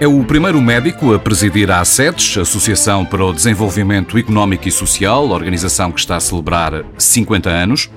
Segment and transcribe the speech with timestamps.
[0.00, 5.28] É o primeiro médico a presidir a ASEDES, Associação para o Desenvolvimento Económico e Social,
[5.28, 7.90] organização que está a celebrar 50 anos.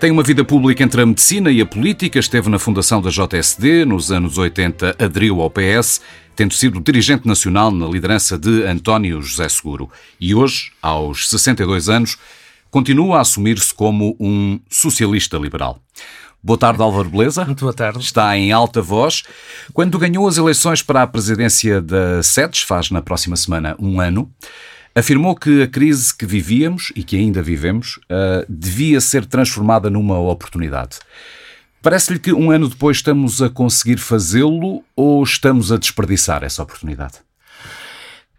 [0.00, 3.84] Tem uma vida pública entre a medicina e a política, esteve na fundação da JSD,
[3.84, 6.00] nos anos 80 aderiu ao PS,
[6.34, 9.88] tendo sido dirigente nacional na liderança de António José Seguro.
[10.20, 12.18] E hoje, aos 62 anos,
[12.68, 15.80] continua a assumir-se como um socialista liberal.
[16.42, 17.44] Boa tarde, Álvaro Beleza.
[17.44, 17.98] Muito boa tarde.
[17.98, 19.24] Está em alta voz.
[19.72, 24.30] Quando ganhou as eleições para a presidência da SEDES, faz na próxima semana um ano,
[24.94, 30.18] afirmou que a crise que vivíamos e que ainda vivemos uh, devia ser transformada numa
[30.18, 30.98] oportunidade.
[31.82, 37.27] Parece-lhe que um ano depois estamos a conseguir fazê-lo ou estamos a desperdiçar essa oportunidade?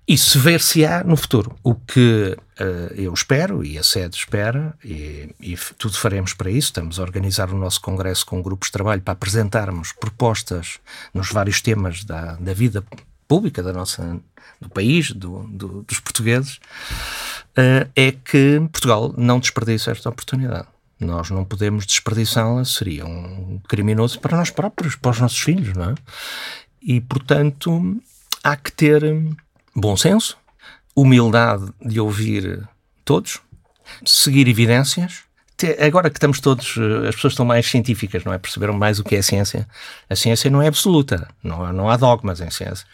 [0.10, 1.56] Isso ver-se-á no futuro.
[1.62, 6.70] O que uh, eu espero e a sede espera, e, e, tudo faremos para isso.
[6.70, 10.80] Estamos a organizar o nosso congresso com grupos de trabalho para apresentarmos propostas
[11.14, 12.84] nos vários temas da, da vida
[13.28, 14.20] pública da nossa,
[14.60, 20.68] do país, do, do, dos portugueses, uh, é que Portugal não desperdiça esta oportunidade.
[21.00, 25.92] Nós não podemos desperdiçá-la, seria um criminoso para nós próprios, para os nossos filhos, não
[25.92, 25.96] é?
[26.82, 28.02] E, portanto,
[28.44, 29.04] há que ter
[29.76, 30.38] bom senso,
[30.96, 32.68] humildade de ouvir
[33.06, 33.40] todos,
[34.06, 35.24] seguir evidências.
[35.86, 38.38] Agora que estamos todos, eh, as pessoas estão mais científicas, não é?
[38.38, 39.68] Perceberam mais o que é a ciência.
[40.10, 42.86] A ciência não é absoluta, não, não há dogmas em ciência.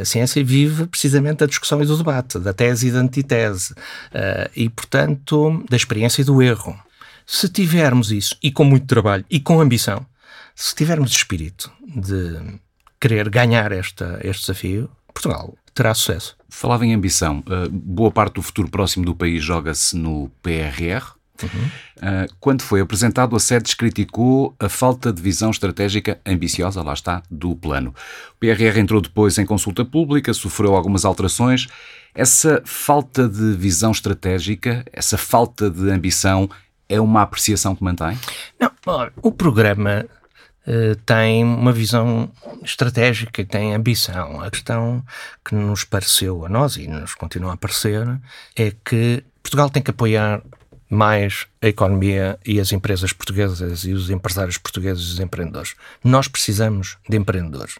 [0.00, 3.74] A ciência vive precisamente da discussão e do debate, da tese e da antitese,
[4.12, 6.78] eh, e, portanto, da experiência e do erro.
[7.26, 10.06] Se tivermos isso, e com muito trabalho, e com ambição,
[10.54, 12.60] se tivermos espírito de
[13.00, 16.36] querer ganhar esta, este desafio, Portugal terá sucesso.
[16.48, 17.38] Falava em ambição.
[17.40, 21.14] Uh, boa parte do futuro próximo do país joga-se no PRR.
[21.42, 21.48] Uhum.
[21.96, 27.22] Uh, quando foi apresentado, a SEDES criticou a falta de visão estratégica ambiciosa, lá está,
[27.28, 27.92] do plano.
[28.36, 31.66] O PRR entrou depois em consulta pública, sofreu algumas alterações.
[32.14, 36.48] Essa falta de visão estratégica, essa falta de ambição,
[36.88, 38.16] é uma apreciação que mantém?
[38.60, 38.70] Não,
[39.20, 40.06] o programa
[40.66, 42.30] eh, tem uma visão
[42.62, 44.40] estratégica e tem ambição.
[44.40, 45.04] A questão
[45.44, 48.06] que nos pareceu a nós e nos continua a parecer
[48.56, 50.42] é que Portugal tem que apoiar
[50.88, 55.74] mais a economia e as empresas portuguesas e os empresários portugueses e os empreendedores.
[56.02, 57.78] Nós precisamos de empreendedores.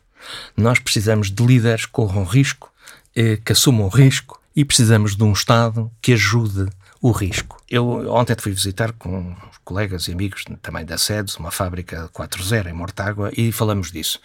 [0.56, 2.70] Nós precisamos de líderes que corram risco,
[3.16, 6.68] eh, que assumam risco e precisamos de um Estado que ajude
[7.04, 7.62] o risco.
[7.70, 12.72] Eu ontem fui visitar com colegas e amigos também da SEDES, uma fábrica 4.0 em
[12.72, 14.18] Mortágua, e falamos disso.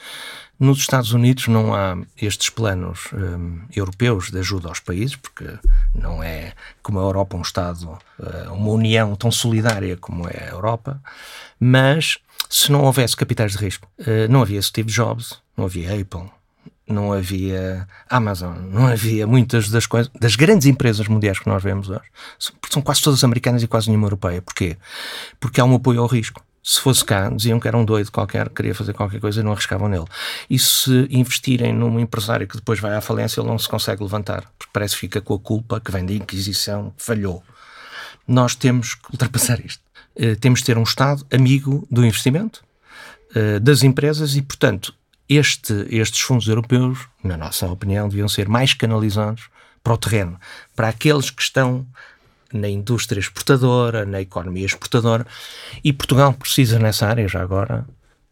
[0.57, 5.59] Nos Estados Unidos não há estes planos um, europeus de ajuda aos países, porque
[5.93, 10.51] não é como a Europa um Estado, uh, uma união tão solidária como é a
[10.51, 11.01] Europa,
[11.59, 12.17] mas
[12.49, 16.31] se não houvesse capitais de risco, uh, não havia Steve Jobs, não havia Apple,
[16.91, 21.89] não havia Amazon, não havia muitas das coisas, das grandes empresas mundiais que nós vemos
[21.89, 22.01] hoje,
[22.69, 24.41] são quase todas americanas e quase nenhuma europeia.
[24.41, 24.77] Porquê?
[25.39, 26.43] Porque há um apoio ao risco.
[26.61, 29.53] Se fosse cá, diziam que era um doido qualquer, queria fazer qualquer coisa e não
[29.53, 30.05] arriscavam nele.
[30.49, 34.43] E se investirem num empresário que depois vai à falência, ele não se consegue levantar,
[34.57, 37.43] porque parece que fica com a culpa que vem da Inquisição, falhou.
[38.27, 39.81] Nós temos que ultrapassar isto.
[40.15, 42.63] Uh, temos de ter um Estado amigo do investimento,
[43.35, 44.93] uh, das empresas e, portanto,
[45.29, 49.49] este, estes fundos europeus, na nossa opinião, deviam ser mais canalizados
[49.83, 50.39] para o terreno,
[50.75, 51.85] para aqueles que estão
[52.51, 55.25] na indústria exportadora, na economia exportadora,
[55.83, 57.85] e Portugal precisa nessa área, já agora,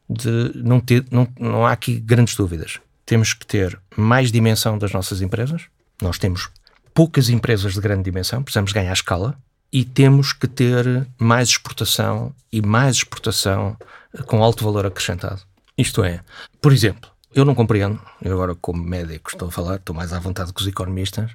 [0.09, 2.79] de não ter, não, não há aqui grandes dúvidas.
[3.05, 5.63] Temos que ter mais dimensão das nossas empresas,
[6.01, 6.49] nós temos
[6.93, 9.37] poucas empresas de grande dimensão, precisamos ganhar escala,
[9.71, 13.77] e temos que ter mais exportação e mais exportação
[14.25, 15.41] com alto valor acrescentado.
[15.77, 16.21] Isto é,
[16.59, 20.19] por exemplo, eu não compreendo, eu agora como médico estou a falar, estou mais à
[20.19, 21.31] vontade que os economistas,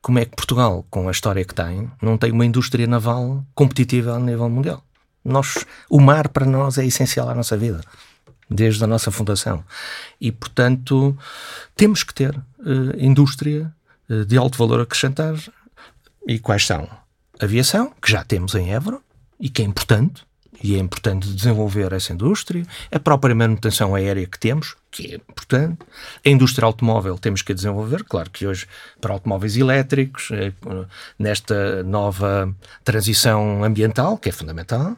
[0.00, 4.14] como é que Portugal, com a história que tem, não tem uma indústria naval competitiva
[4.14, 4.84] a nível mundial.
[5.24, 7.80] Nós, o mar para nós é essencial à nossa vida,
[8.48, 9.64] desde a nossa fundação.
[10.20, 11.16] E, portanto,
[11.74, 13.74] temos que ter uh, indústria
[14.08, 15.40] uh, de alto valor acrescentado.
[16.26, 16.88] E quais são?
[17.40, 19.00] Aviação, que já temos em Évora
[19.38, 20.22] e que é importante,
[20.62, 25.78] e é importante desenvolver essa indústria, a própria manutenção aérea que temos, que é importante,
[26.24, 28.66] a indústria automóvel temos que desenvolver, claro que hoje
[29.00, 30.52] para automóveis elétricos, eh,
[31.18, 32.54] nesta nova
[32.84, 34.96] transição ambiental, que é fundamental,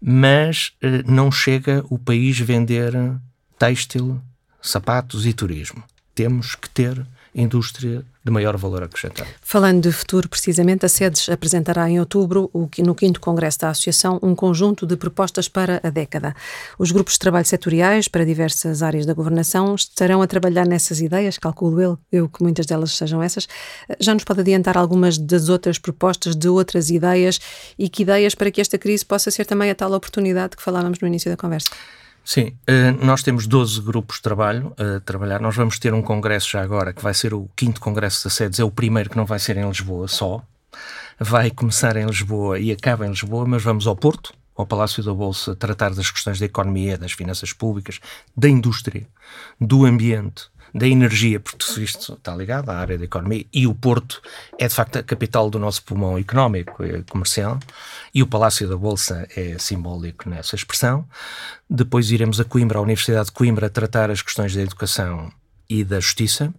[0.00, 2.92] mas eh, não chega o país vender
[3.58, 4.20] têxtil,
[4.60, 5.82] sapatos e turismo.
[6.14, 9.28] Temos que ter indústria de maior valor acrescentado.
[9.40, 14.34] Falando de futuro, precisamente, a SEDES apresentará em outubro, no 5 Congresso da Associação, um
[14.34, 16.34] conjunto de propostas para a década.
[16.78, 21.38] Os grupos de trabalho setoriais para diversas áreas da governação estarão a trabalhar nessas ideias,
[21.38, 23.48] calculo eu, eu que muitas delas sejam essas.
[23.98, 27.40] Já nos pode adiantar algumas das outras propostas, de outras ideias
[27.78, 30.98] e que ideias para que esta crise possa ser também a tal oportunidade que falávamos
[31.00, 31.68] no início da conversa?
[32.28, 35.40] Sim, eh, nós temos 12 grupos de trabalho a trabalhar.
[35.40, 38.60] Nós vamos ter um congresso já agora, que vai ser o quinto congresso da SEDES,
[38.60, 40.42] é o primeiro que não vai ser em Lisboa só.
[41.18, 45.14] Vai começar em Lisboa e acaba em Lisboa, mas vamos ao Porto, ao Palácio da
[45.14, 47.98] Bolsa, tratar das questões da economia, das finanças públicas,
[48.36, 49.08] da indústria,
[49.58, 54.20] do ambiente, da energia, porque isto está ligado à área da economia, e o Porto
[54.58, 57.58] é de facto a capital do nosso pulmão económico e comercial,
[58.14, 61.06] e o Palácio da Bolsa é simbólico nessa expressão.
[61.68, 65.32] Depois iremos a Coimbra, à Universidade de Coimbra, tratar as questões da educação
[65.68, 66.52] e da justiça.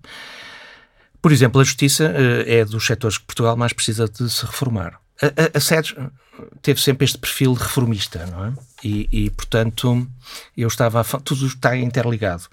[1.21, 4.99] Por exemplo, a justiça eh, é dos setores que Portugal mais precisa de se reformar.
[5.21, 5.95] A, a, a SEDES
[6.61, 8.53] teve sempre este perfil reformista, não é?
[8.83, 10.07] E, e portanto,
[10.55, 12.43] eu estava a, tudo está interligado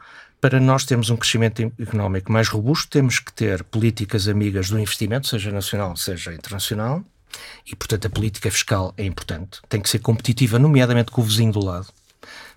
[0.41, 5.27] para nós termos um crescimento económico mais robusto, temos que ter políticas amigas do investimento,
[5.27, 7.03] seja nacional, seja internacional,
[7.67, 9.61] e, portanto, a política fiscal é importante.
[9.69, 11.89] Tem que ser competitiva, nomeadamente com o vizinho do lado.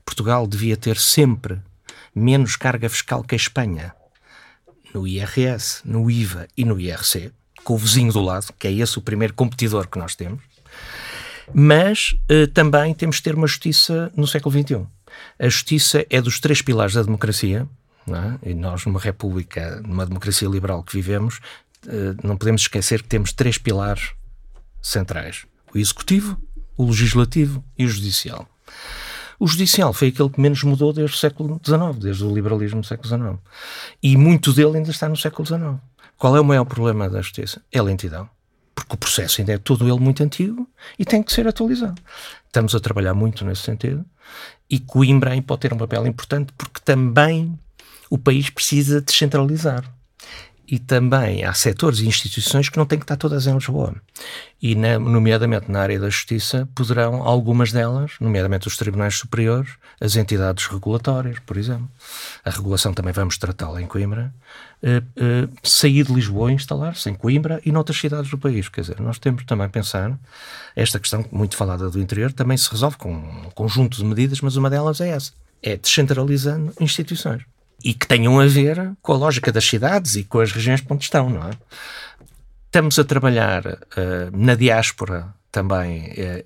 [0.05, 1.59] Portugal devia ter sempre
[2.13, 3.93] menos carga fiscal que a Espanha,
[4.93, 7.31] no IRS, no IVA e no IRC,
[7.63, 10.41] com o vizinho do lado, que é esse o primeiro competidor que nós temos.
[11.53, 14.85] Mas eh, também temos que ter uma justiça no século XXI.
[15.37, 17.67] A justiça é dos três pilares da democracia,
[18.07, 18.49] é?
[18.49, 21.39] e nós, numa república, numa democracia liberal que vivemos,
[21.87, 24.11] eh, não podemos esquecer que temos três pilares
[24.81, 26.37] centrais: o executivo,
[26.77, 28.47] o legislativo e o judicial.
[29.39, 32.87] O judicial foi aquele que menos mudou desde o século XIX, desde o liberalismo do
[32.87, 33.39] século XIX.
[34.03, 35.79] E muito dele ainda está no século XIX.
[36.17, 37.61] Qual é o maior problema da justiça?
[37.71, 38.29] É a lentidão.
[38.79, 40.67] Porque o processo ainda é todo ele muito antigo
[40.97, 42.01] e tem que ser atualizado.
[42.47, 44.05] Estamos a trabalhar muito nesse sentido
[44.69, 47.59] e Coimbra aí pode ter um papel importante porque também
[48.09, 49.83] o país precisa descentralizar.
[50.71, 53.95] E também há setores e instituições que não têm que estar todas em Lisboa.
[54.61, 60.15] E, na, nomeadamente na área da justiça, poderão algumas delas, nomeadamente os tribunais superiores, as
[60.15, 61.89] entidades regulatórias, por exemplo,
[62.45, 64.31] a regulação também vamos tratá-la em Coimbra,
[64.83, 68.69] eh, eh, sair de Lisboa e instalar-se em Coimbra e noutras cidades do país.
[68.69, 70.15] Quer dizer, nós temos também a pensar,
[70.75, 74.55] esta questão muito falada do interior também se resolve com um conjunto de medidas, mas
[74.55, 75.31] uma delas é essa:
[75.63, 77.41] é descentralizando instituições.
[77.83, 81.03] E que tenham a ver com a lógica das cidades e com as regiões onde
[81.03, 81.51] estão, não é?
[82.65, 83.77] Estamos a trabalhar uh,
[84.31, 86.11] na diáspora também.
[86.11, 86.43] Uh,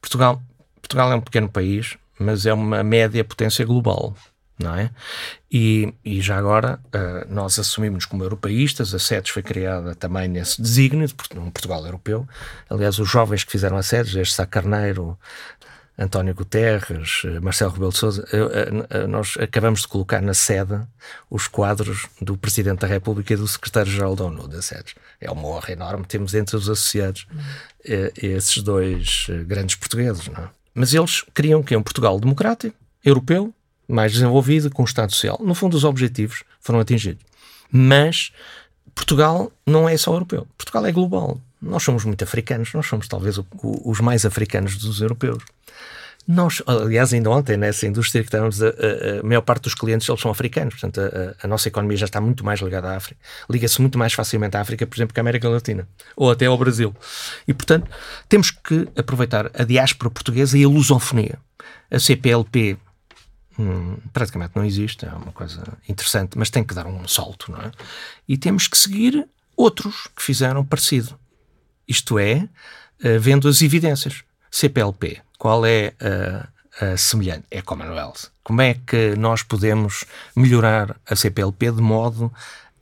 [0.00, 0.42] Portugal,
[0.80, 4.16] Portugal é um pequeno país, mas é uma média potência global
[4.60, 4.90] não é?
[5.50, 10.60] E, e já agora uh, nós assumimos como europeístas, a SEDES foi criada também nesse
[10.60, 12.28] desígnio, de um Portugal europeu.
[12.68, 15.18] Aliás, os jovens que fizeram a SEDES, este Sá Carneiro,
[16.00, 20.80] António Guterres, eh, Marcelo Rebelo de Sousa, eh, nós acabamos de colocar na sede
[21.30, 24.94] os quadros do Presidente da República e do Secretário-Geral da ONU, da SEDES.
[25.20, 27.26] É uma honra enorme, temos entre os associados
[28.16, 30.48] esses dois grandes portugueses, não é?
[30.74, 33.52] Mas eles queriam que um Portugal democrático, europeu,
[33.86, 35.38] mais desenvolvida, com o Estado Social.
[35.42, 37.24] No fundo, os objetivos foram atingidos.
[37.70, 38.32] Mas
[38.94, 40.46] Portugal não é só europeu.
[40.56, 41.40] Portugal é global.
[41.60, 45.42] Nós somos muito africanos, nós somos talvez o, o, os mais africanos dos europeus.
[46.26, 50.08] Nós, aliás, ainda ontem, nessa indústria que estamos, a, a, a maior parte dos clientes
[50.08, 53.20] eles são africanos, portanto, a, a, nossa economia já está muito mais ligada à África.
[53.48, 56.56] Liga-se muito mais facilmente à África, por exemplo, que à América Latina, ou até ao
[56.56, 56.94] Brasil.
[57.48, 57.90] E, portanto,
[58.28, 61.38] temos que aproveitar a diáspora portuguesa e a lusofonia.
[61.90, 62.76] A CPLP
[63.58, 67.60] hum, praticamente não existe, é uma coisa interessante, mas tem que dar um salto, não
[67.60, 67.72] é?
[68.28, 71.18] E temos que seguir outros que fizeram parecido.
[71.90, 72.48] Isto é,
[73.04, 74.22] uh, vendo as evidências.
[74.50, 76.48] CPLP, qual é a,
[76.84, 77.44] a semelhante?
[77.50, 78.30] É Commonwealth.
[78.42, 80.04] Como é que nós podemos
[80.34, 82.32] melhorar a CPLP de modo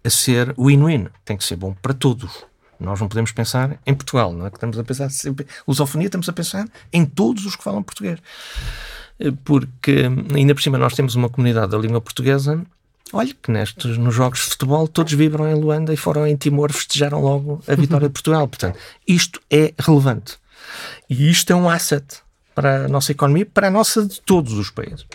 [0.04, 1.08] a ser win-win?
[1.24, 2.46] Tem que ser bom para todos.
[2.78, 4.50] Nós não podemos pensar em Portugal, não é?
[4.50, 5.46] Que estamos a pensar sempre.
[5.66, 8.20] Lusofonia, estamos a pensar em todos os que falam português
[9.44, 12.64] porque ainda por cima nós temos uma comunidade da língua portuguesa.
[13.12, 16.72] Olha que nestes, nos jogos de futebol todos vibram em Luanda e foram em Timor
[16.72, 18.46] festejaram logo a vitória de Portugal.
[18.46, 20.36] Portanto, isto é relevante.
[21.08, 22.04] E isto é um asset
[22.54, 25.06] para a nossa economia, para a nossa de todos os países.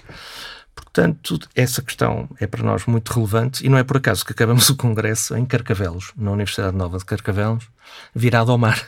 [0.74, 4.70] Portanto, essa questão é para nós muito relevante e não é por acaso que acabamos
[4.70, 7.68] o congresso em Carcavelos, na Universidade Nova de Carcavelos,
[8.14, 8.82] virado ao mar.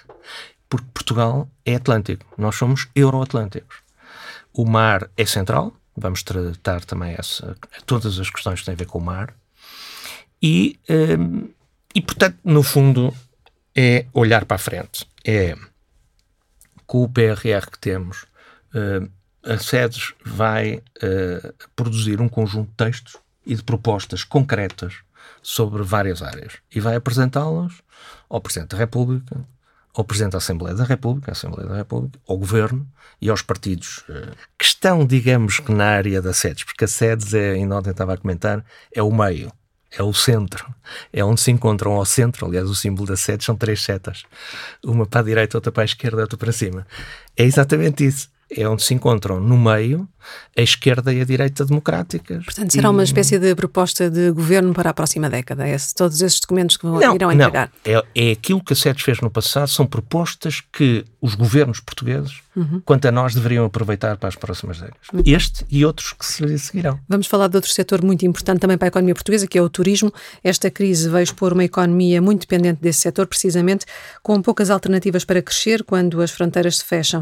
[0.67, 3.77] Porque Portugal é Atlântico, nós somos euroatlânticos.
[4.53, 8.85] O mar é central, vamos tratar também essa, todas as questões que têm a ver
[8.85, 9.33] com o mar.
[10.41, 11.49] E, um,
[11.93, 13.13] E, portanto, no fundo,
[13.73, 15.07] é olhar para a frente.
[15.23, 15.55] É
[16.85, 18.23] com o PRR que temos,
[18.73, 19.09] uh,
[19.43, 24.95] a SEDES vai uh, produzir um conjunto de textos e de propostas concretas
[25.41, 27.73] sobre várias áreas e vai apresentá-las
[28.29, 29.45] ao Presidente da República,
[29.95, 32.87] ao Presidente da Assembleia da República, Assembleia da República, ao Governo
[33.21, 37.33] e aos partidos uh, que estão, digamos que, na área da SEDES, porque a SEDES,
[37.33, 39.51] é, ainda ontem estava a comentar, é o meio
[39.97, 40.73] é o centro.
[41.11, 42.45] É onde se encontram ao centro.
[42.45, 44.25] Aliás, o símbolo da sede são três setas.
[44.83, 46.85] Uma para a direita, outra para a esquerda, outra para cima.
[47.37, 50.07] É exatamente isso é onde se encontram no meio
[50.57, 52.45] a esquerda e a direita democráticas.
[52.45, 52.91] Portanto, será e...
[52.91, 55.67] uma espécie de proposta de governo para a próxima década?
[55.67, 57.71] É todos esses documentos que vão, não, irão entregar?
[57.85, 61.79] Não, é, é aquilo que a SEDES fez no passado, são propostas que os governos
[61.79, 62.81] portugueses, uhum.
[62.83, 65.07] quanto a nós, deveriam aproveitar para as próximas décadas.
[65.13, 65.23] Uhum.
[65.25, 66.99] Este e outros que se seguirão.
[67.07, 69.69] Vamos falar de outro setor muito importante também para a economia portuguesa, que é o
[69.69, 70.13] turismo.
[70.43, 73.85] Esta crise veio expor uma economia muito dependente desse setor, precisamente
[74.21, 77.21] com poucas alternativas para crescer quando as fronteiras se fecham.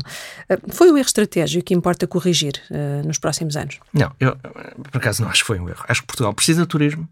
[0.49, 3.79] Eh, foi um erro estratégico que importa corrigir uh, nos próximos anos?
[3.93, 4.35] Não, eu
[4.91, 5.83] por acaso não acho que foi um erro.
[5.87, 7.07] Acho que Portugal precisa de turismo.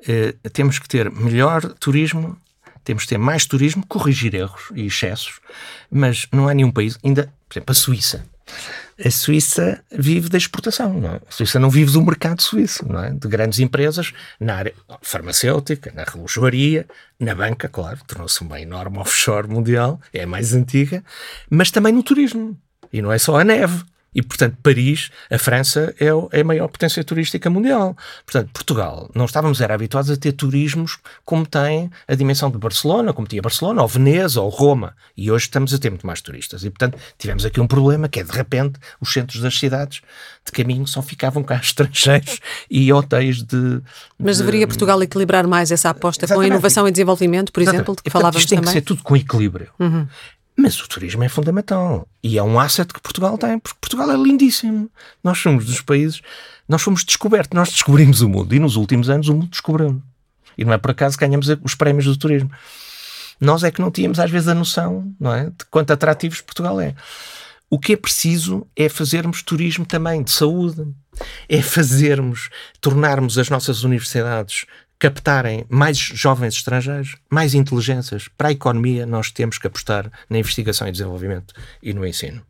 [0.00, 2.36] Uh, temos que ter melhor turismo,
[2.84, 5.40] temos que ter mais turismo, corrigir erros e excessos,
[5.90, 8.24] mas não há nenhum país, ainda, por exemplo, a Suíça.
[9.04, 11.20] A Suíça vive da exportação, é?
[11.28, 13.10] A Suíça não vive do mercado suíço, é?
[13.10, 16.86] De grandes empresas na área farmacêutica, na relojoaria,
[17.20, 21.04] na banca, claro, tornou-se uma enorme offshore mundial, é a mais antiga,
[21.48, 22.58] mas também no turismo.
[22.92, 23.84] E não é só a neve.
[24.18, 26.06] E, portanto, Paris, a França, é,
[26.36, 27.96] é a maior potência turística mundial.
[28.26, 33.12] Portanto, Portugal, não estávamos era habituados a ter turismos como tem a dimensão de Barcelona,
[33.12, 34.96] como tinha Barcelona, ou Veneza, ou Roma.
[35.16, 36.64] E hoje estamos a ter muito mais turistas.
[36.64, 40.00] E, portanto, tivemos aqui um problema que é, de repente, os centros das cidades
[40.44, 43.80] de caminho só ficavam cá estrangeiros e hotéis de...
[44.18, 46.48] Mas deveria Portugal equilibrar mais essa aposta Exatamente.
[46.48, 47.82] com a inovação e desenvolvimento, por Exatamente.
[47.82, 48.74] exemplo, de que falávamos isto tem também?
[48.74, 49.68] que ser tudo com equilíbrio.
[49.78, 50.08] Uhum.
[50.60, 54.16] Mas o turismo é fundamental e é um asset que Portugal tem, porque Portugal é
[54.16, 54.90] lindíssimo.
[55.22, 56.20] Nós somos dos países,
[56.68, 60.02] nós fomos descobertos, nós descobrimos o mundo e nos últimos anos o mundo descobriu.
[60.58, 62.50] E não é por acaso que ganhamos os prémios do turismo.
[63.40, 66.80] Nós é que não tínhamos às vezes a noção, não é, de quanto atrativos Portugal
[66.80, 66.92] é.
[67.70, 70.84] O que é preciso é fazermos turismo também de saúde,
[71.48, 72.50] é fazermos,
[72.80, 74.64] tornarmos as nossas universidades
[74.98, 80.88] captarem mais jovens estrangeiros, mais inteligências para a economia, nós temos que apostar na investigação
[80.88, 82.42] e desenvolvimento e no ensino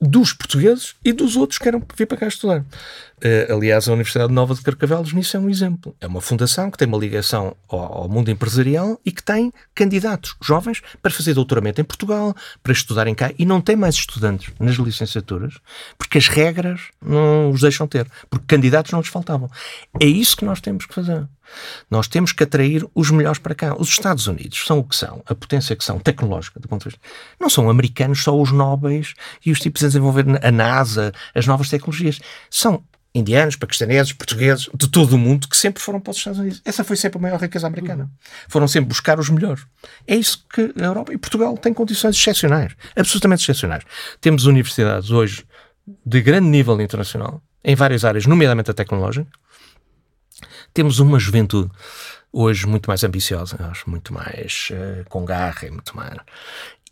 [0.00, 2.60] dos portugueses e dos outros que querem vir para cá estudar.
[2.60, 5.96] Uh, aliás, a Universidade Nova de Carcavelos nisso é um exemplo.
[6.00, 10.36] É uma fundação que tem uma ligação ao, ao, mundo empresarial e que tem candidatos
[10.40, 14.76] jovens para fazer doutoramento em Portugal, para estudarem cá e não tem mais estudantes nas
[14.76, 15.54] licenciaturas
[15.98, 19.50] porque as regras não os deixam ter, porque candidatos não lhes faltavam.
[20.00, 21.26] É isso que nós temos que fazer.
[21.90, 23.74] Nós temos que atrair os melhores para cá.
[23.78, 26.90] Os Estados Unidos são o que são, a potência que são, tecnológica, do ponto de
[26.90, 27.00] vista.
[27.38, 29.14] Não são americanos só os nobres
[29.44, 32.20] e os tipos a desenvolver a NASA, as novas tecnologias.
[32.50, 32.82] São
[33.14, 36.62] indianos, paquistaneses, portugueses, de todo o mundo, que sempre foram para os Estados Unidos.
[36.64, 38.10] Essa foi sempre a maior riqueza americana.
[38.48, 39.64] Foram sempre buscar os melhores.
[40.06, 43.84] É isso que a Europa e Portugal têm condições excepcionais, absolutamente excepcionais.
[44.20, 45.44] Temos universidades hoje
[46.04, 49.26] de grande nível internacional, em várias áreas, nomeadamente a tecnológica.
[50.78, 51.72] Temos uma juventude
[52.32, 56.16] hoje muito mais ambiciosa, acho, muito mais uh, com garra e muito mais.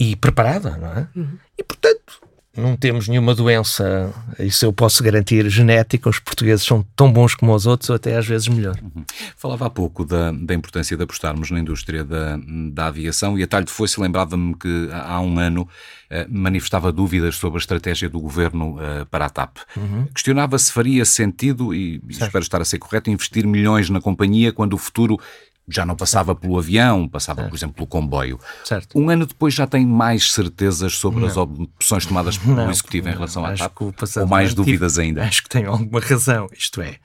[0.00, 1.09] e preparada, não é?
[1.14, 1.38] Uhum.
[1.57, 2.21] E portanto
[2.57, 6.09] não temos nenhuma doença, isso eu posso garantir, genética.
[6.09, 8.77] Os portugueses são tão bons como os outros, ou até às vezes melhor.
[8.83, 9.05] Uhum.
[9.37, 12.39] Falava há pouco da, da importância de apostarmos na indústria da,
[12.73, 15.69] da aviação e a talho foi-se lembrava-me que há um ano
[16.09, 19.59] eh, manifestava dúvidas sobre a estratégia do governo eh, para a TAP.
[19.77, 20.07] Uhum.
[20.15, 24.53] Questionava se faria sentido, e, e espero estar a ser correto, investir milhões na companhia
[24.53, 25.19] quando o futuro
[25.69, 28.39] já não passava pelo avião, passava, por exemplo, pelo comboio.
[28.65, 28.99] Certo.
[28.99, 31.27] Um ano depois já tem mais certezas sobre não.
[31.27, 33.83] as opções tomadas pelo não, Executivo em relação à TAP?
[33.83, 35.25] Ou mais dúvidas ainda?
[35.25, 36.49] Acho que tem alguma razão.
[36.53, 36.97] Isto é,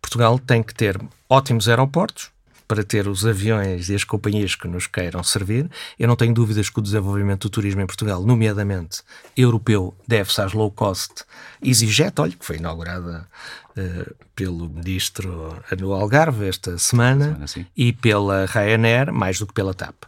[0.00, 2.30] Portugal tem que ter ótimos aeroportos,
[2.68, 5.68] para ter os aviões e as companhias que nos queiram servir.
[5.98, 9.00] Eu não tenho dúvidas que o desenvolvimento do turismo em Portugal, nomeadamente
[9.34, 11.24] europeu, deve-se às low cost
[11.62, 13.26] EasyJet, olha, que foi inaugurada
[13.70, 19.72] uh, pelo ministro no Algarve esta semana, semana e pela Ryanair, mais do que pela
[19.72, 20.04] TAP.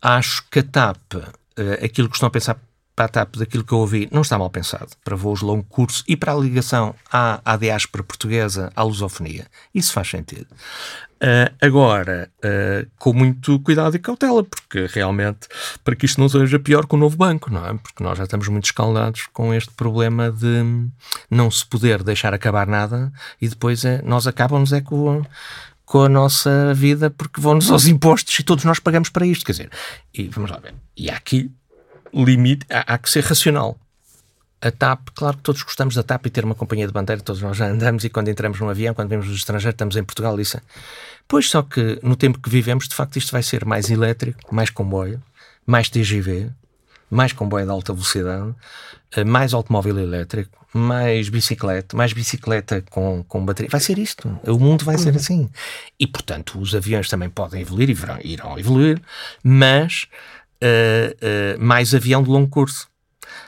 [0.00, 2.58] Acho que a TAP, uh, aquilo que estão a pensar
[2.96, 5.62] para a TAP, daquilo que eu ouvi, não está mal pensado para voos de longo
[5.62, 9.46] curso e para a ligação à, à diáspora portuguesa, à lusofonia.
[9.72, 10.48] Isso faz sentido.
[11.20, 15.48] Uh, agora, uh, com muito cuidado e cautela, porque realmente,
[15.82, 17.74] para que isto não seja pior que o novo banco, não é?
[17.74, 20.88] Porque nós já estamos muito escaldados com este problema de
[21.28, 25.24] não se poder deixar acabar nada e depois é, nós acabamos é com,
[25.84, 29.44] com a nossa vida porque vão-nos aos impostos e todos nós pagamos para isto.
[29.44, 29.70] Quer dizer,
[30.14, 30.74] e vamos lá ver.
[30.96, 31.50] E há aqui
[32.14, 33.76] limite, há, há que ser racional.
[34.60, 37.40] A TAP, claro que todos gostamos da TAP e ter uma companhia de bandeira, todos
[37.40, 40.38] nós já andamos e quando entramos num avião, quando vemos no estrangeiro, estamos em Portugal,
[40.40, 40.56] isso.
[40.56, 40.60] É.
[41.28, 44.68] Pois só que no tempo que vivemos, de facto, isto vai ser mais elétrico, mais
[44.70, 45.22] comboio,
[45.64, 46.50] mais TGV,
[47.10, 48.54] mais comboio de alta velocidade,
[49.14, 53.70] eh, mais automóvel elétrico, mais bicicleta, mais bicicleta com, com bateria.
[53.70, 54.28] Vai ser isto.
[54.46, 55.16] O mundo vai ser uhum.
[55.16, 55.50] assim.
[55.98, 59.00] E, portanto, os aviões também podem evoluir e irão evoluir,
[59.42, 60.06] mas
[60.62, 62.88] uh, uh, mais avião de longo curso.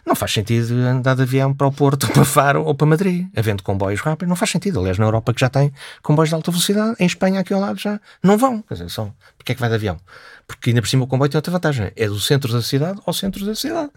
[0.06, 3.62] Não faz sentido andar de avião para o Porto, para Faro ou para Madrid, havendo
[3.62, 4.28] comboios rápidos.
[4.28, 4.80] Não faz sentido.
[4.80, 5.72] Aliás, na Europa que já tem
[6.02, 8.62] comboios de alta velocidade, em Espanha aqui ao lado já não vão.
[8.62, 9.98] Quer dizer, só, porque é que vai de avião?
[10.46, 11.92] Porque ainda por cima o comboio tem outra vantagem.
[11.94, 13.90] É do centro da cidade ao centro da cidade.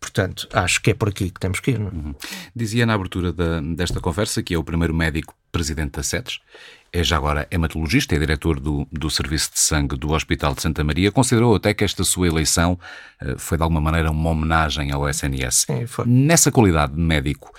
[0.00, 1.80] Portanto, acho que é por aqui que temos que ir.
[1.80, 1.84] É?
[1.84, 2.14] Uhum.
[2.54, 6.40] Dizia na abertura da, desta conversa que é o primeiro médico presidente da SETES,
[6.92, 10.82] é já agora hematologista, é diretor do, do Serviço de Sangue do Hospital de Santa
[10.82, 11.12] Maria.
[11.12, 12.78] Considerou até que esta sua eleição
[13.22, 15.66] uh, foi de alguma maneira uma homenagem ao SNS.
[15.66, 15.86] Sim.
[16.06, 17.52] Nessa qualidade de médico,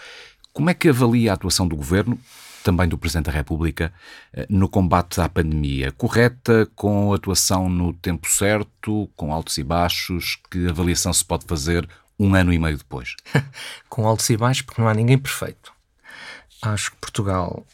[0.51, 2.19] como é que avalia a atuação do governo,
[2.63, 3.93] também do Presidente da República,
[4.35, 5.91] uh, no combate à pandemia?
[5.91, 10.39] Correta, com atuação no tempo certo, com altos e baixos?
[10.49, 11.87] Que avaliação se pode fazer
[12.19, 13.15] um ano e meio depois?
[13.89, 15.71] com altos e baixos, porque não há ninguém perfeito.
[16.61, 17.65] Acho que Portugal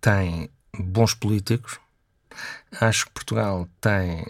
[0.00, 1.78] tem bons políticos.
[2.80, 4.22] Acho que Portugal tem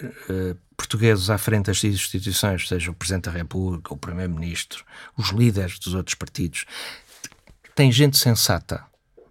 [0.00, 4.84] uh, portugueses à frente das instituições, seja o Presidente da República, o Primeiro-Ministro,
[5.16, 6.64] os líderes dos outros partidos.
[7.74, 8.84] Tem gente sensata,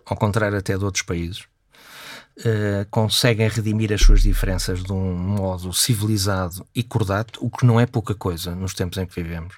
[0.05, 1.43] ao contrário até de outros países.
[2.38, 7.80] Uh, conseguem redimir as suas diferenças de um modo civilizado e cordato, o que não
[7.80, 9.56] é pouca coisa nos tempos em que vivemos.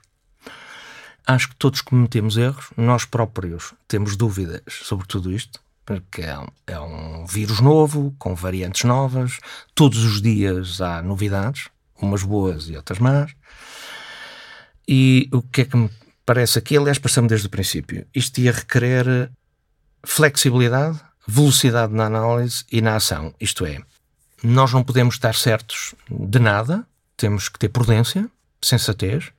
[1.26, 6.48] Acho que todos cometemos erros, nós próprios temos dúvidas sobre tudo isto, porque é um,
[6.68, 9.40] é um vírus novo, com variantes novas,
[9.74, 11.70] todos os dias há novidades,
[12.00, 13.34] umas boas e outras más.
[14.88, 15.90] E o que é que me
[16.26, 19.32] parece aqui, aliás, passamos desde o princípio, isto ia requerer
[20.04, 23.34] flexibilidade, velocidade na análise e na ação.
[23.40, 23.82] Isto é,
[24.44, 28.30] nós não podemos estar certos de nada, temos que ter prudência,
[28.62, 29.32] sensatez,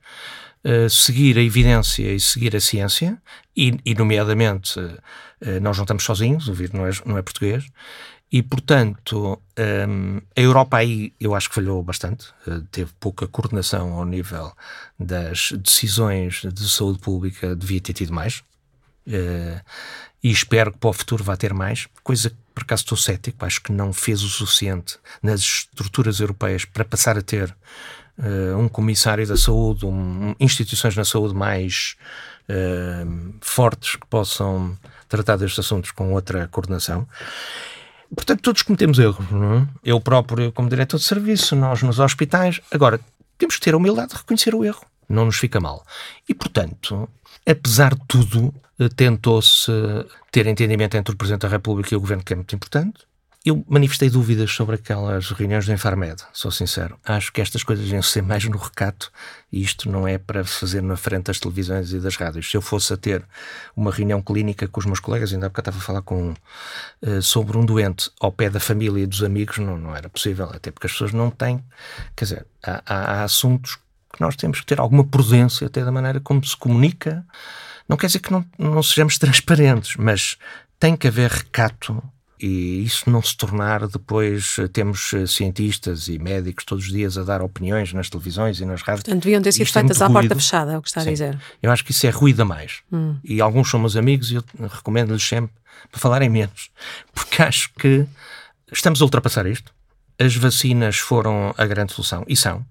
[0.63, 3.21] uh, seguir a evidência e seguir a ciência,
[3.55, 7.65] e, e nomeadamente, uh, nós não estamos sozinhos, o vírus não é, não é português,
[8.31, 9.41] e, portanto,
[9.87, 14.53] um, a Europa aí eu acho que falhou bastante, uh, teve pouca coordenação ao nível
[14.99, 18.43] das decisões de saúde pública, devia ter tido mais.
[19.09, 19.59] Uh,
[20.23, 23.45] e espero que para o futuro vá ter mais, coisa que por acaso estou cético,
[23.45, 27.55] acho que não fez o suficiente nas estruturas europeias para passar a ter
[28.17, 31.95] uh, um comissário da saúde, um, instituições na saúde mais
[32.49, 37.07] uh, fortes que possam tratar destes assuntos com outra coordenação.
[38.13, 39.67] Portanto, todos cometemos erros, não é?
[39.83, 42.59] Eu próprio, como diretor de serviço, nós nos hospitais.
[42.71, 42.99] Agora,
[43.37, 45.85] temos que ter a humildade de reconhecer o erro, não nos fica mal.
[46.27, 47.07] E, portanto,
[47.47, 48.53] apesar de tudo,
[48.95, 49.71] tentou-se
[50.31, 53.09] ter entendimento entre o Presidente da República e o Governo, que é muito importante.
[53.45, 56.99] Eu manifestei dúvidas sobre aquelas reuniões do Infarmed, sou sincero.
[57.05, 59.09] Acho que estas coisas iam ser mais no recato
[59.49, 62.51] e isto não é para fazer na frente das televisões e das rádios.
[62.51, 63.23] Se eu fosse a ter
[63.77, 66.35] uma reunião clínica com os meus colegas, ainda há bocado estava a falar com um,
[67.01, 70.49] uh, sobre um doente ao pé da família e dos amigos, não, não era possível,
[70.53, 71.63] até porque as pessoas não têm.
[72.17, 73.77] Quer dizer, há, há, há assuntos
[74.13, 77.25] que nós temos que ter alguma prudência até da maneira como se comunica.
[77.89, 80.37] Não quer dizer que não, não sejamos transparentes, mas
[80.79, 82.01] tem que haver recato
[82.39, 87.17] e isso não se tornar depois eh, temos eh, cientistas e médicos todos os dias
[87.17, 89.03] a dar opiniões nas televisões e nas rádios.
[89.03, 91.09] Portanto, deviam ter sido é feitas é à porta fechada, é o que está Sim.
[91.09, 91.39] a dizer.
[91.61, 92.79] Eu acho que isso é ruído a mais.
[92.91, 93.17] Hum.
[93.25, 95.51] E alguns são meus amigos e eu recomendo-lhes sempre
[95.91, 96.69] para falarem menos,
[97.13, 98.05] porque acho que
[98.71, 99.73] estamos a ultrapassar isto.
[100.17, 102.65] As vacinas foram a grande solução e são,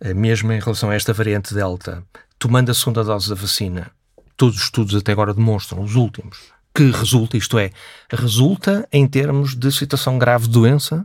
[0.00, 2.02] eh, mesmo em relação a esta variante Delta,
[2.36, 3.92] tomando a segunda dose da vacina,
[4.38, 6.38] todos os estudos até agora demonstram, os últimos,
[6.74, 7.72] que resulta, isto é,
[8.08, 11.04] resulta em termos de situação grave de doença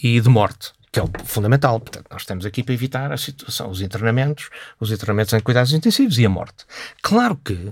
[0.00, 1.80] e de morte, que é o fundamental.
[1.80, 6.16] Portanto, nós estamos aqui para evitar a situação, os internamentos, os internamentos em cuidados intensivos
[6.16, 6.64] e a morte.
[7.02, 7.70] Claro que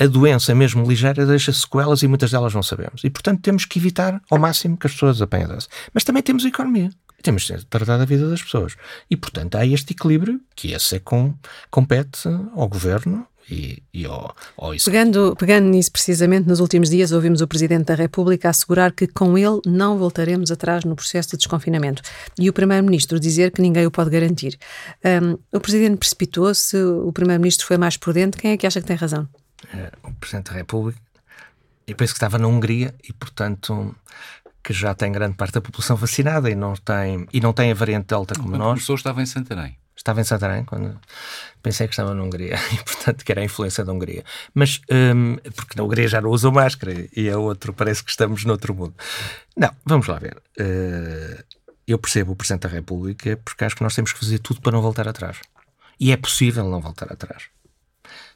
[0.00, 3.04] a doença, mesmo ligeira, deixa sequelas e muitas delas não sabemos.
[3.04, 5.58] E, portanto, temos que evitar ao máximo que as pessoas apanhem a
[5.92, 6.90] Mas também temos a economia.
[7.22, 8.74] Temos de tratar da vida das pessoas.
[9.08, 11.34] E, portanto, há este equilíbrio que esse é com,
[11.70, 14.90] compete ao governo e, e ao, ao isso.
[14.90, 19.36] Pegando, pegando nisso precisamente, nos últimos dias ouvimos o Presidente da República assegurar que com
[19.36, 22.02] ele não voltaremos atrás no processo de desconfinamento
[22.38, 24.58] e o Primeiro-Ministro dizer que ninguém o pode garantir.
[25.04, 28.96] Um, o Presidente precipitou-se, o Primeiro-Ministro foi mais prudente, quem é que acha que tem
[28.96, 29.28] razão?
[29.72, 31.00] É, o Presidente da República,
[31.86, 33.94] eu penso que estava na Hungria e, portanto,
[34.62, 37.74] que já tem grande parte da população vacinada e não tem, e não tem a
[37.74, 38.68] variante Delta como Quando nós.
[38.70, 39.76] começou estava em Santarém.
[39.96, 41.00] Estava em Santarém quando
[41.62, 44.24] pensei que estava na Hungria e, portanto, que era a influência da Hungria.
[44.52, 48.44] Mas, hum, porque na Hungria já não usam máscara e é outro, parece que estamos
[48.44, 48.94] noutro mundo.
[49.56, 50.36] Não, vamos lá ver.
[50.58, 51.42] Uh,
[51.86, 54.72] eu percebo o Presidente da República porque acho que nós temos que fazer tudo para
[54.72, 55.38] não voltar atrás.
[55.98, 57.44] E é possível não voltar atrás.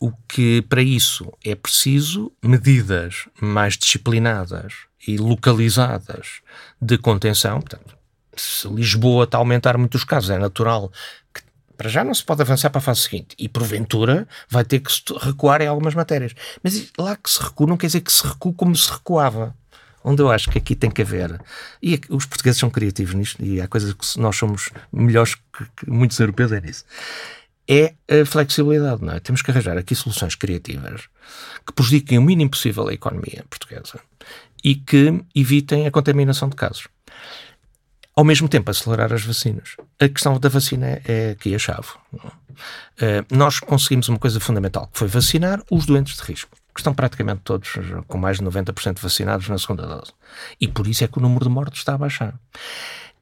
[0.00, 4.74] O que para isso é preciso medidas mais disciplinadas
[5.06, 6.40] e localizadas
[6.80, 7.60] de contenção.
[7.60, 7.96] Portanto,
[8.36, 10.90] se Lisboa está a aumentar muito os casos, é natural
[11.34, 11.42] que
[11.78, 14.92] para já não se pode avançar para a fase seguinte e porventura vai ter que
[15.20, 16.34] recuar em algumas matérias.
[16.62, 19.56] Mas lá que se recua não quer dizer que se recua como se recuava.
[20.04, 21.40] Onde eu acho que aqui tem que haver,
[21.82, 26.18] e os portugueses são criativos nisto, e há coisas que nós somos melhores que, muitos
[26.18, 26.84] europeus é nisso
[27.68, 29.20] é a flexibilidade, não é?
[29.20, 31.02] Temos que arranjar aqui soluções criativas
[31.66, 34.00] que prejudiquem o mínimo possível a economia portuguesa
[34.64, 36.88] e que evitem a contaminação de casos.
[38.18, 39.76] Ao mesmo tempo, acelerar as vacinas.
[40.00, 41.86] A questão da vacina é aqui a chave.
[43.00, 43.24] É?
[43.30, 47.42] nós conseguimos uma coisa fundamental, que foi vacinar os doentes de risco, que estão praticamente
[47.44, 47.70] todos
[48.08, 50.10] com mais de 90% vacinados na segunda dose.
[50.60, 52.34] E por isso é que o número de mortes está a baixar.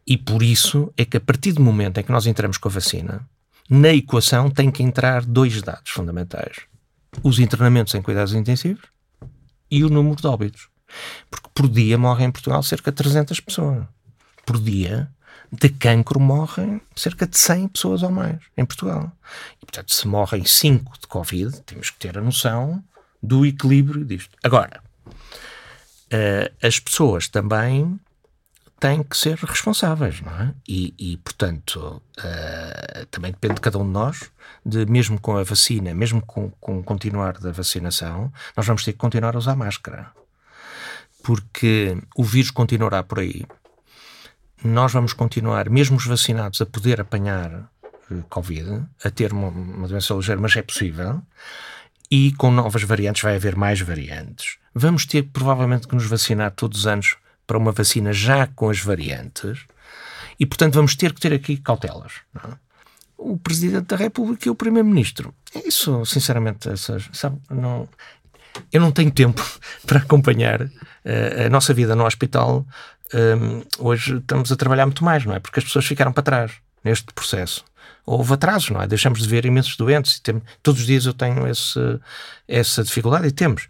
[0.07, 2.73] E por isso é que a partir do momento em que nós entramos com a
[2.73, 3.21] vacina,
[3.69, 6.57] na equação tem que entrar dois dados fundamentais:
[7.23, 8.87] os internamentos em cuidados intensivos
[9.71, 10.71] e o número de óbitos.
[11.31, 13.85] Porque por dia morrem em Portugal cerca de 300 pessoas.
[14.47, 15.11] Por dia,
[15.53, 19.13] de cancro morrem cerca de 100 pessoas ou mais em Portugal.
[19.63, 22.83] E, portanto, se morrem 5 de Covid, temos que ter a noção
[23.23, 24.37] do equilíbrio disto.
[24.43, 27.99] Agora, uh, as pessoas também
[28.79, 30.55] têm que ser responsáveis, não é?
[30.69, 34.31] E, e portanto, uh, também depende de cada um de nós,
[34.65, 38.99] de mesmo com a vacina, mesmo com, com continuar da vacinação, nós vamos ter que
[38.99, 40.13] continuar a usar máscara.
[41.23, 43.45] Porque o vírus continuará por aí.
[44.64, 47.71] Nós vamos continuar, mesmo os vacinados, a poder apanhar
[48.11, 51.23] uh, Covid, a ter uma, uma doença ligeira, mas é possível.
[52.11, 54.59] E com novas variantes vai haver mais variantes.
[54.75, 57.16] Vamos ter provavelmente que nos vacinar todos os anos
[57.47, 59.66] para uma vacina já com as variantes
[60.38, 62.12] e, portanto, vamos ter que ter aqui cautelas.
[62.37, 62.55] É?
[63.16, 65.35] O Presidente da República e o Primeiro-Ministro.
[65.64, 67.88] Isso, sinceramente, essas, sabe, não,
[68.73, 69.42] eu não tenho tempo
[69.87, 72.66] para acompanhar uh, a nossa vida no hospital.
[73.14, 75.38] Um, hoje estamos a trabalhar muito mais, não é?
[75.38, 76.53] Porque as pessoas ficaram para trás
[76.85, 77.64] neste processo.
[78.05, 78.87] Houve atrasos, não é?
[78.87, 81.81] Deixamos de ver imensos doentes e tem, todos os dias eu tenho esse,
[82.46, 83.68] essa dificuldade e temos.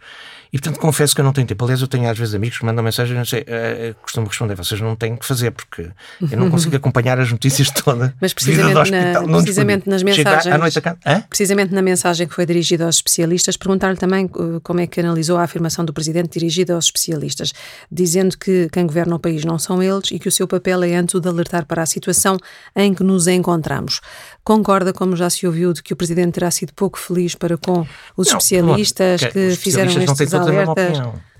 [0.57, 1.63] E portanto confesso que eu não tenho tempo.
[1.65, 4.55] Aliás, eu tenho às vezes amigos que mandam mensagem e não sei, uh, costumo responder,
[4.55, 5.91] vocês não têm que fazer, porque
[6.31, 8.11] eu não consigo acompanhar as notícias todas.
[8.19, 10.47] Mas precisamente, hospital, na, precisamente nas mensagens.
[10.47, 14.81] À noite a Precisamente na mensagem que foi dirigida aos especialistas, perguntar-lhe também uh, como
[14.81, 17.53] é que analisou a afirmação do Presidente dirigida aos especialistas,
[17.93, 20.95] dizendo que quem governa o país não são eles e que o seu papel é
[20.95, 22.39] antes o de alertar para a situação
[22.75, 24.01] em que nos encontramos.
[24.43, 27.87] Concorda, como já se ouviu, de que o Presidente terá sido pouco feliz para com
[28.17, 30.99] os não, especialistas não, que, que fizeram estes alertas?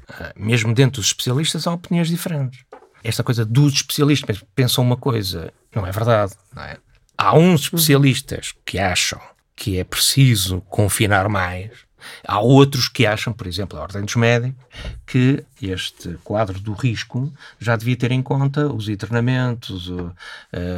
[0.09, 2.65] Ah, mesmo dentro dos especialistas há opiniões diferentes.
[3.03, 6.33] Esta coisa dos especialistas pensam uma coisa, não é verdade.
[6.55, 6.77] Não é?
[7.17, 9.21] Há uns especialistas que acham
[9.55, 11.87] que é preciso confinar mais
[12.27, 14.65] Há outros que acham, por exemplo, a Ordem dos Médicos,
[15.07, 20.13] que este quadro do risco já devia ter em conta os internamentos, uh,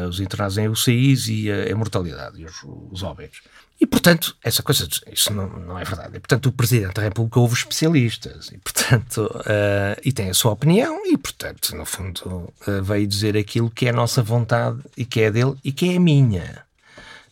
[0.09, 3.43] os internados em UCIs e a, a mortalidade e os, os óbitos.
[3.81, 6.17] E, portanto, essa coisa, isso não, não, é verdade.
[6.17, 10.53] E, portanto, o Presidente da República ouve especialistas e, portanto, uh, e tem a sua
[10.53, 15.05] opinião e, portanto, no fundo, uh, veio dizer aquilo que é a nossa vontade e
[15.05, 16.64] que é dele e que é a minha.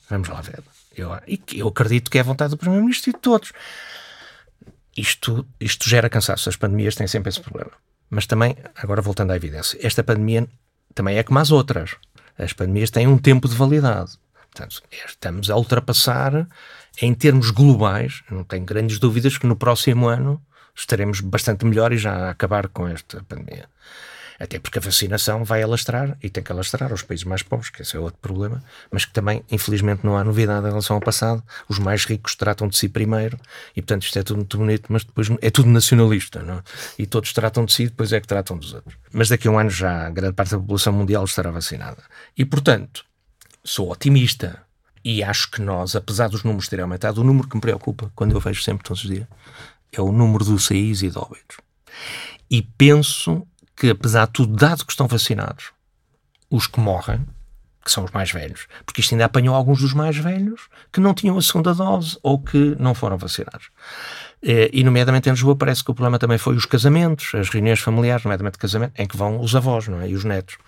[0.09, 0.63] Vamos lá ver.
[0.97, 1.11] Eu,
[1.53, 3.53] eu acredito que é a vontade do Primeiro-Ministro e de todos.
[4.97, 6.49] Isto, isto gera cansaço.
[6.49, 7.73] As pandemias têm sempre esse problema.
[8.09, 10.49] Mas também, agora voltando à evidência, esta pandemia
[10.95, 11.97] também é como as outras.
[12.39, 14.13] As pandemias têm um tempo de validade.
[14.57, 16.49] Portanto, estamos a ultrapassar,
[17.03, 20.43] em termos globais, não tenho grandes dúvidas que no próximo ano
[20.75, 23.69] estaremos bastante melhor e já a acabar com esta pandemia.
[24.39, 27.81] Até porque a vacinação vai alastrar e tem que alastrar aos países mais pobres, que
[27.81, 31.43] esse é outro problema, mas que também, infelizmente, não há novidade em relação ao passado.
[31.69, 33.39] Os mais ricos tratam de si primeiro
[33.75, 36.57] e, portanto, isto é tudo muito bonito, mas depois é tudo nacionalista, não?
[36.57, 36.63] É?
[36.99, 38.97] E todos tratam de si e depois é que tratam dos outros.
[39.11, 42.03] Mas daqui a um ano já grande parte da população mundial estará vacinada.
[42.37, 43.06] E, portanto,
[43.67, 44.63] sou otimista
[45.05, 48.33] e acho que nós, apesar dos números terem aumentado, o número que me preocupa, quando
[48.33, 49.27] eu vejo sempre todos os dias,
[49.93, 51.59] é o número do CIs e de óbitos.
[52.51, 55.73] E penso que, apesar de tudo, dado que estão vacinados,
[56.51, 57.27] os que morrem
[57.87, 61.15] que são os mais velhos, porque isto ainda apanhou alguns dos mais velhos que não
[61.15, 63.71] tinham a segunda dose ou que não foram vacinados.
[64.43, 67.79] Eh, e, nomeadamente em Lisboa, parece que o problema também foi os casamentos, as reuniões
[67.79, 70.09] familiares, nomeadamente casamento, em que vão os avós não é?
[70.09, 70.59] e os netos.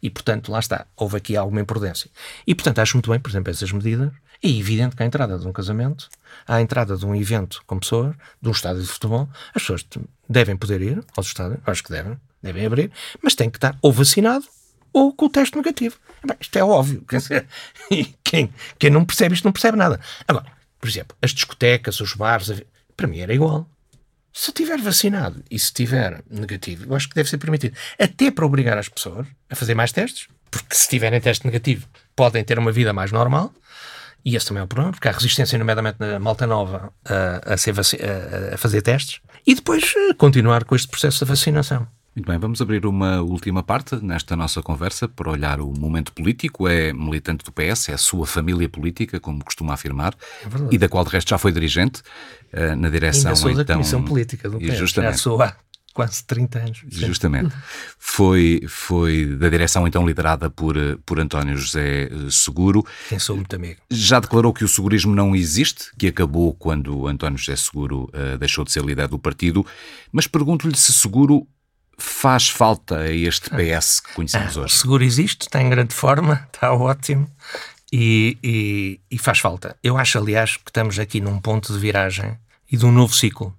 [0.00, 2.08] E, portanto, lá está, houve aqui alguma imprudência.
[2.46, 4.12] E, portanto, acho muito bem, por exemplo, essas medidas.
[4.40, 6.08] É evidente que a entrada de um casamento,
[6.46, 9.84] à entrada de um evento com pessoas, de um estádio de futebol, as pessoas
[10.28, 13.92] devem poder ir aos estádios, acho que devem, devem abrir, mas têm que estar ou
[13.92, 14.44] vacinado
[14.98, 15.96] ou com o teste negativo.
[16.26, 17.04] Bem, isto é óbvio.
[17.08, 17.46] Quer dizer,
[18.24, 20.00] quem, quem não percebe isto não percebe nada.
[20.26, 20.46] Agora,
[20.80, 22.62] por exemplo, as discotecas, os bares,
[22.96, 23.68] para mim era igual.
[24.32, 27.76] Se tiver vacinado e se tiver negativo, eu acho que deve ser permitido.
[27.98, 32.44] Até para obrigar as pessoas a fazer mais testes, porque se tiverem teste negativo podem
[32.44, 33.52] ter uma vida mais normal.
[34.24, 38.54] E esse também é o problema, porque há resistência, nomeadamente na malta nova, a, a,
[38.54, 39.20] a fazer testes.
[39.46, 41.86] E depois eh, continuar com este processo de vacinação.
[42.18, 46.66] Muito bem, vamos abrir uma última parte nesta nossa conversa para olhar o momento político.
[46.66, 50.88] É militante do PS, é a sua família política, como costuma afirmar, é e da
[50.88, 52.02] qual de resto já foi dirigente
[52.52, 53.64] uh, na direção Ainda sou então.
[53.64, 55.54] Da Comissão Política do PS, justamente, já sou há
[55.94, 56.80] quase 30 anos.
[56.88, 57.54] Justamente.
[57.96, 60.74] Foi, foi da direção então liderada por,
[61.06, 62.84] por António José eh, Seguro.
[63.08, 63.80] Quem sou muito amigo.
[63.88, 68.64] Já declarou que o segurismo não existe, que acabou quando António José Seguro uh, deixou
[68.64, 69.64] de ser líder do partido,
[70.10, 71.46] mas pergunto-lhe se Seguro
[71.98, 74.74] faz falta a este PS que conhecemos ah, hoje?
[74.78, 77.30] Seguro existe, está em grande forma, está ótimo
[77.92, 79.76] e, e, e, faz falta.
[79.82, 82.38] Eu acho, aliás, que estamos aqui num ponto de viragem
[82.70, 83.54] e de um novo ciclo.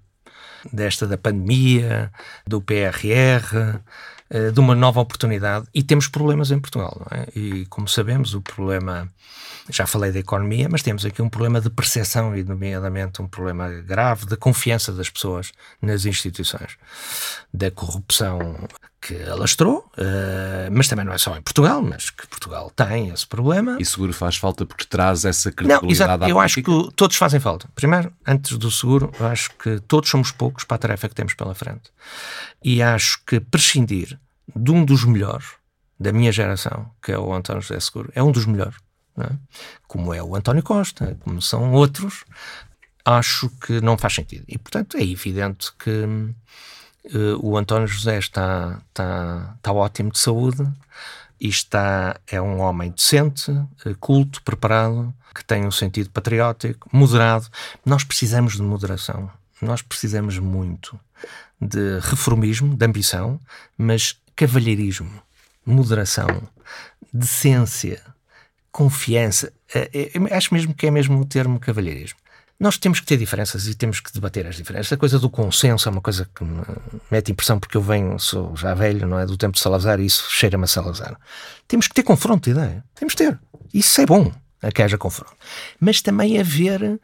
[0.72, 2.12] Desta da pandemia,
[2.46, 3.80] do PRR,
[4.30, 5.66] eh, de uma nova oportunidade.
[5.74, 7.26] E temos problemas em Portugal, é?
[7.38, 9.08] E como sabemos, o problema
[9.68, 13.68] já falei da economia, mas temos aqui um problema de percepção e, nomeadamente, um problema
[13.68, 16.76] grave de confiança das pessoas nas instituições,
[17.52, 18.56] da corrupção
[19.00, 23.26] que alastrou, uh, mas também não é só em Portugal, mas que Portugal tem esse
[23.26, 23.78] problema.
[23.80, 27.40] E seguro faz falta porque traz essa credibilidade não, exato, eu acho que todos fazem
[27.40, 27.68] falta.
[27.74, 31.54] Primeiro, antes do seguro, acho que todos somos poucos para a tarefa que temos pela
[31.54, 31.90] frente.
[32.62, 34.18] E acho que prescindir
[34.54, 35.46] de um dos melhores
[35.98, 38.76] da minha geração, que é o António José Seguro, é um dos melhores
[39.18, 39.30] é?
[39.86, 42.24] como é o António Costa, como são outros,
[43.04, 44.44] acho que não faz sentido.
[44.48, 46.06] E, portanto, é evidente que
[47.06, 50.66] uh, o António José está, está, está ótimo de saúde
[51.40, 53.50] e está, é um homem decente,
[53.86, 57.48] eh, culto, preparado, que tem um sentido patriótico, moderado.
[57.84, 59.30] Nós precisamos de moderação.
[59.62, 61.00] Nós precisamos muito
[61.60, 63.40] de reformismo, de ambição,
[63.76, 65.10] mas cavalheirismo,
[65.64, 66.42] moderação,
[67.12, 68.02] decência,
[68.70, 69.52] confiança.
[69.74, 72.18] É, acho mesmo que é mesmo o termo cavalheirismo.
[72.60, 74.92] Nós temos que ter diferenças e temos que debater as diferenças.
[74.92, 76.62] A coisa do consenso é uma coisa que me
[77.10, 79.24] mete impressão porque eu venho, sou já velho, não é?
[79.24, 81.18] Do tempo de Salazar e isso cheira-me a Salazar.
[81.66, 82.84] Temos que ter confronto de ideia.
[82.94, 83.38] Temos que ter.
[83.72, 85.34] Isso é bom, a que haja confronto.
[85.80, 87.00] Mas também haver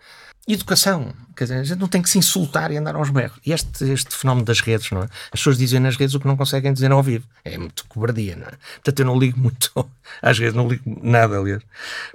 [0.46, 1.14] educação.
[1.34, 3.38] Quer dizer, a gente não tem que se insultar e andar aos berros.
[3.44, 5.04] E este, este fenómeno das redes, não é?
[5.04, 7.26] As pessoas dizem nas redes o que não conseguem dizer ao vivo.
[7.44, 8.52] É muito cobardia, não é?
[8.74, 9.70] Portanto, eu não ligo muito
[10.20, 11.62] às redes, não ligo nada, aliás.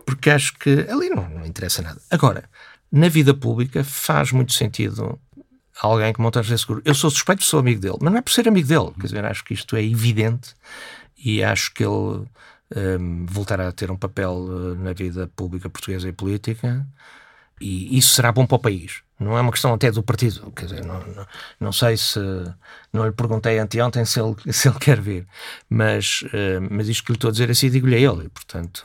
[0.05, 1.99] Porque acho que ali não, não interessa nada.
[2.09, 2.43] Agora,
[2.91, 5.19] na vida pública faz muito sentido
[5.81, 6.81] alguém que monta a seguro.
[6.85, 8.91] Eu sou suspeito, sou amigo dele, mas não é por ser amigo dele.
[8.99, 10.53] Quer dizer, acho que isto é evidente
[11.23, 12.25] e acho que ele
[12.75, 16.85] um, voltará a ter um papel uh, na vida pública portuguesa e política
[17.59, 19.01] e isso será bom para o país.
[19.21, 20.51] Não é uma questão até do partido.
[20.55, 21.27] Quer dizer, não, não,
[21.59, 22.19] não sei se.
[22.91, 25.27] Não lhe perguntei anteontem se ele, se ele quer vir,
[25.69, 28.83] mas, uh, mas isto que lhe estou a dizer assim, digo-lhe a ele, e portanto,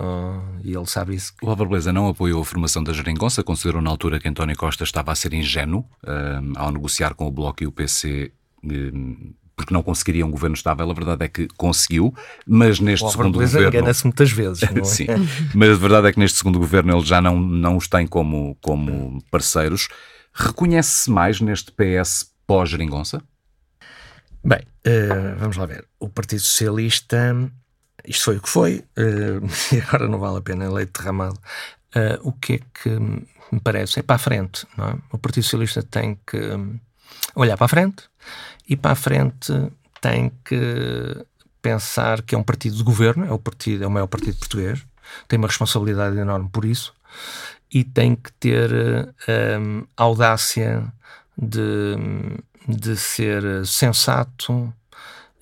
[0.62, 1.32] e ele sabe isso.
[1.42, 4.84] O Álvaro Beleza não apoiou a formação da Geringonça, considerou na altura que António Costa
[4.84, 8.30] estava a ser ingênuo uh, ao negociar com o Bloco e o PC
[9.56, 10.88] porque não conseguiria um governo estável.
[10.90, 12.14] A verdade é que conseguiu,
[12.46, 13.68] mas neste o segundo governo.
[13.68, 14.84] engana-se muitas vezes, não é?
[14.84, 15.06] Sim,
[15.54, 18.56] mas a verdade é que neste segundo governo ele já não, não os tem como,
[18.60, 19.88] como parceiros.
[20.38, 23.22] Reconhece-se mais neste PS pós-geringonça?
[24.44, 25.88] Bem, uh, vamos lá ver.
[25.98, 27.34] O Partido Socialista,
[28.06, 31.38] isto foi o que foi, uh, e agora não vale a pena leite derramado.
[31.96, 34.00] Uh, o que é que me parece?
[34.00, 34.98] É para a frente, não é?
[35.10, 36.38] O Partido Socialista tem que
[37.34, 38.04] olhar para a frente
[38.68, 39.50] e para a frente
[40.02, 41.24] tem que
[41.62, 44.84] pensar que é um partido de governo, é o, partido, é o maior partido português,
[45.26, 46.94] tem uma responsabilidade enorme por isso
[47.72, 48.70] e tem que ter
[49.60, 50.92] um, audácia
[51.36, 51.96] de,
[52.68, 54.72] de ser sensato,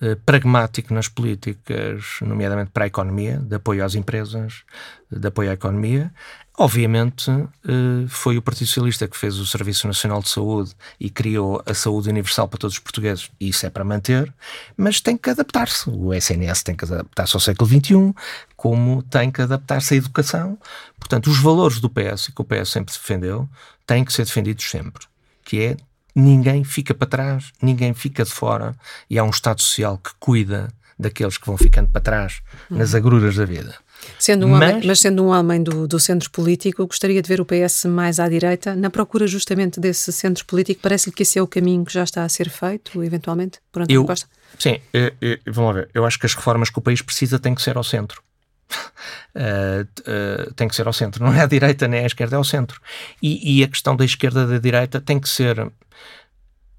[0.01, 4.63] eh, pragmático nas políticas, nomeadamente para a economia, de apoio às empresas,
[5.09, 6.13] de apoio à economia,
[6.57, 11.61] Obviamente, eh, foi o Partido Socialista que fez o Serviço Nacional de Saúde e criou
[11.65, 14.33] a saúde universal para todos os portugueses, e isso é para manter,
[14.77, 15.89] mas tem que adaptar-se.
[15.89, 18.13] O SNS tem que adaptar-se ao século XXI,
[18.55, 20.57] como tem que adaptar-se à educação.
[20.97, 23.49] Portanto, os valores do PS, que o PS sempre defendeu,
[23.85, 25.05] têm que ser defendidos sempre,
[25.43, 25.77] que é
[26.15, 28.73] ninguém fica para trás, ninguém fica de fora,
[29.09, 33.35] e há um Estado Social que cuida daqueles que vão ficando para trás nas agruras
[33.35, 33.75] da vida.
[34.19, 37.41] Sendo um mas, homem, mas sendo um homem do, do centro político, gostaria de ver
[37.41, 40.81] o PS mais à direita, na procura justamente desse centro político.
[40.81, 44.01] Parece-lhe que esse é o caminho que já está a ser feito, eventualmente, por António
[44.01, 44.27] eu, Costa?
[44.59, 45.89] Sim, eu, eu, vamos lá ver.
[45.93, 48.21] Eu acho que as reformas que o país precisa têm que ser ao centro.
[49.35, 52.37] Uh, uh, tem que ser ao centro, não é à direita nem à esquerda, é
[52.37, 52.79] ao centro.
[53.21, 55.57] E, e a questão da esquerda e da direita tem que ser.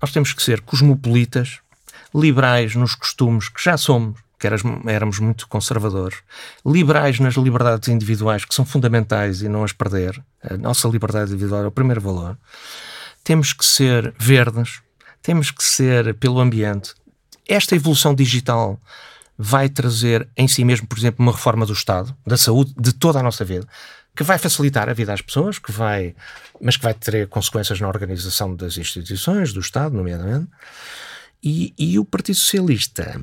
[0.01, 1.59] Nós temos que ser cosmopolitas,
[2.15, 6.19] liberais nos costumes que já somos, que éramos muito conservadores,
[6.65, 10.23] liberais nas liberdades individuais, que são fundamentais e não as perder.
[10.43, 12.39] A nossa liberdade individual é o primeiro valor.
[13.25, 14.83] Temos que ser verdes,
[15.23, 16.95] temos que ser pelo ambiente.
[17.49, 18.79] Esta evolução digital
[19.39, 23.19] vai trazer em si mesmo, por exemplo, uma reforma do Estado, da saúde, de toda
[23.19, 23.67] a nossa vida,
[24.15, 26.15] que vai facilitar a vida às pessoas, que vai,
[26.61, 30.49] mas que vai ter consequências na organização das instituições, do Estado, nomeadamente.
[31.43, 33.21] E, e o Partido Socialista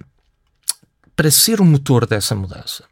[1.16, 2.84] para ser o motor dessa mudança,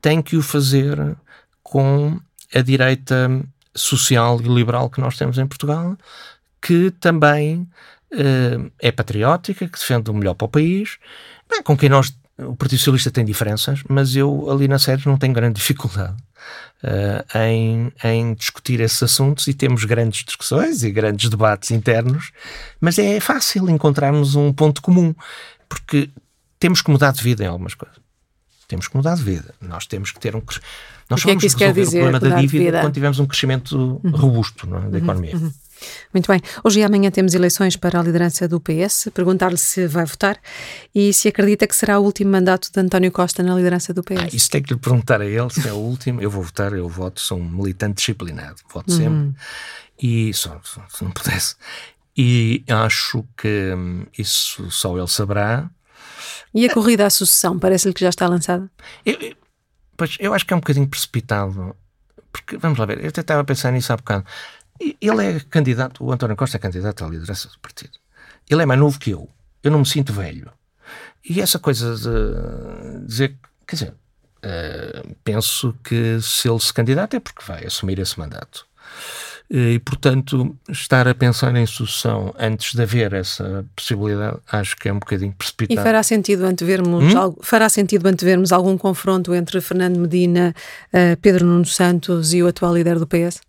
[0.00, 1.16] tem que o fazer
[1.62, 2.20] com
[2.54, 3.30] a direita
[3.74, 5.96] social e liberal que nós temos em Portugal,
[6.60, 7.68] que também
[8.12, 10.98] uh, é patriótica, que defende o melhor para o país,
[11.48, 15.18] bem, com quem nós, o Partido Socialista tem diferenças, mas eu ali na série não
[15.18, 16.16] tenho grande dificuldade
[16.82, 22.32] uh, em, em discutir esses assuntos e temos grandes discussões e grandes debates internos,
[22.80, 25.14] mas é fácil encontrarmos um ponto comum,
[25.68, 26.10] porque
[26.58, 27.98] temos que mudar de vida em algumas coisas.
[28.66, 29.54] Temos que mudar de vida.
[29.60, 30.42] Nós temos que ter um.
[31.08, 34.10] Nós só vamos é resolver dizer, o problema da dívida quando tivermos um crescimento uhum.
[34.10, 34.96] robusto é, da uhum.
[34.96, 35.36] economia.
[35.36, 35.52] Uhum.
[36.12, 36.40] Muito bem.
[36.62, 39.08] Hoje e amanhã temos eleições para a liderança do PS.
[39.14, 40.38] Perguntar-lhe se vai votar
[40.94, 44.18] e se acredita que será o último mandato de António Costa na liderança do PS.
[44.20, 46.20] Ah, isso tem que lhe perguntar a ele se é o último.
[46.20, 49.12] Eu vou votar, eu voto, sou um militante disciplinado, voto sempre.
[49.12, 49.34] Uhum.
[50.00, 51.56] E só, se não pudesse.
[52.16, 55.70] E acho que hum, isso só ele saberá.
[56.54, 58.70] E a corrida à sucessão, parece-lhe que já está lançada?
[59.04, 59.36] Eu,
[59.96, 61.74] pois, eu acho que é um bocadinho precipitado,
[62.32, 64.24] porque, vamos lá ver, eu até estava a pensar nisso há bocado.
[64.80, 67.98] Ele é candidato, o António Costa é candidato à liderança do partido.
[68.48, 69.28] Ele é mais novo que eu.
[69.62, 70.52] Eu não me sinto velho.
[71.28, 73.36] E essa coisa de dizer,
[73.66, 78.67] quer dizer, uh, penso que se ele se candidata é porque vai assumir esse mandato.
[79.50, 84.92] E, portanto, estar a pensar em sucessão antes de haver essa possibilidade, acho que é
[84.92, 85.80] um bocadinho precipitado.
[85.80, 87.18] E fará sentido antevermos, hum?
[87.18, 90.54] algo, fará sentido antevermos algum confronto entre Fernando Medina,
[90.92, 93.40] uh, Pedro Nuno Santos e o atual líder do PS?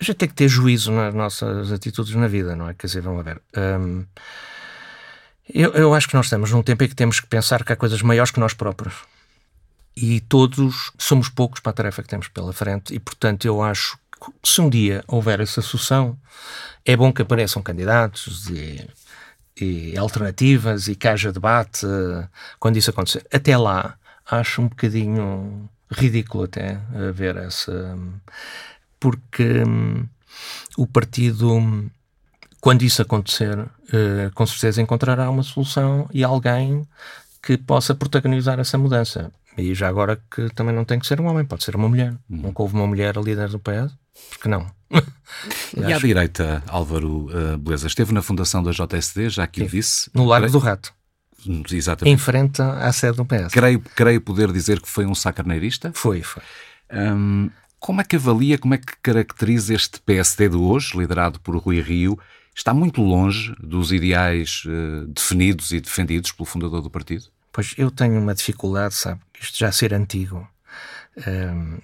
[0.00, 2.74] A gente tem que ter juízo nas nossas atitudes na vida, não é?
[2.74, 3.40] Quer dizer, vamos ver.
[3.56, 4.04] Um,
[5.54, 7.76] eu, eu acho que nós estamos num tempo em que temos que pensar que há
[7.76, 8.94] coisas maiores que nós próprios
[9.96, 13.98] e todos somos poucos para a tarefa que temos pela frente e, portanto, eu acho
[14.20, 16.16] que se um dia houver essa sucessão,
[16.84, 18.88] é bom que apareçam candidatos e,
[19.60, 23.26] e alternativas e que haja debate uh, quando isso acontecer.
[23.32, 23.96] Até lá,
[24.30, 26.78] acho um bocadinho ridículo até
[27.12, 27.98] ver essa...
[28.98, 30.06] porque um,
[30.76, 31.90] o partido
[32.60, 36.86] quando isso acontecer, uh, com certeza encontrará uma solução e alguém
[37.42, 39.32] que possa protagonizar essa mudança.
[39.58, 42.12] E já agora que também não tem que ser um homem, pode ser uma mulher.
[42.28, 42.42] Uhum.
[42.42, 43.92] Nunca houve uma mulher líder do PS,
[44.30, 44.66] porque não?
[45.76, 50.10] e à direita, Álvaro uh, Beleza, esteve na fundação da JSD, já que o disse.
[50.14, 50.92] No Largo do Rato.
[51.70, 52.14] Exatamente.
[52.14, 53.52] Em frente à sede do PS.
[53.52, 55.90] Creio, creio poder dizer que foi um sacarneirista.
[55.94, 56.42] Foi, foi.
[56.92, 61.56] Um, como é que avalia, como é que caracteriza este PSD de hoje, liderado por
[61.56, 62.18] Rui Rio?
[62.54, 67.24] Está muito longe dos ideais uh, definidos e defendidos pelo fundador do partido?
[67.52, 69.20] Pois eu tenho uma dificuldade, sabe?
[69.40, 70.48] Isto já ser antigo.
[71.26, 71.78] Um,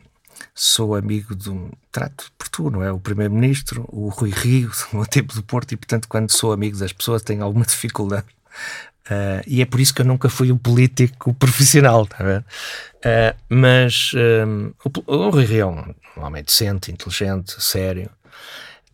[0.54, 1.70] sou amigo do.
[1.90, 2.92] Trato por tu, não é?
[2.92, 6.92] O Primeiro-Ministro, o Rui Rio, o tempo do Porto, e portanto, quando sou amigo das
[6.92, 8.26] pessoas, tenho alguma dificuldade.
[9.06, 12.44] Uh, e é por isso que eu nunca fui um político profissional, tá vendo?
[12.96, 15.66] Uh, mas um, o, o Rui Rio é
[16.20, 18.10] um homem decente, inteligente, sério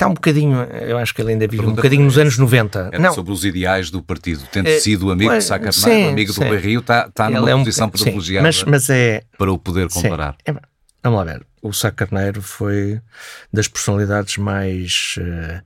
[0.03, 2.91] está um bocadinho, eu acho que ele ainda vive um bocadinho nos anos 90.
[2.93, 3.15] Era não.
[3.15, 4.43] sobre os ideais do partido.
[4.51, 6.41] Tendo é, sido amigo de Sá Carneiro, amigo sim.
[6.41, 9.59] do Rui Rio, está, está numa é um, posição privilegiada mas, mas é, para o
[9.59, 10.37] poder comparar.
[10.45, 10.53] É,
[11.03, 11.47] vamos lá ver.
[11.63, 13.01] O Sá Carneiro foi
[13.53, 15.63] das personalidades mais uh,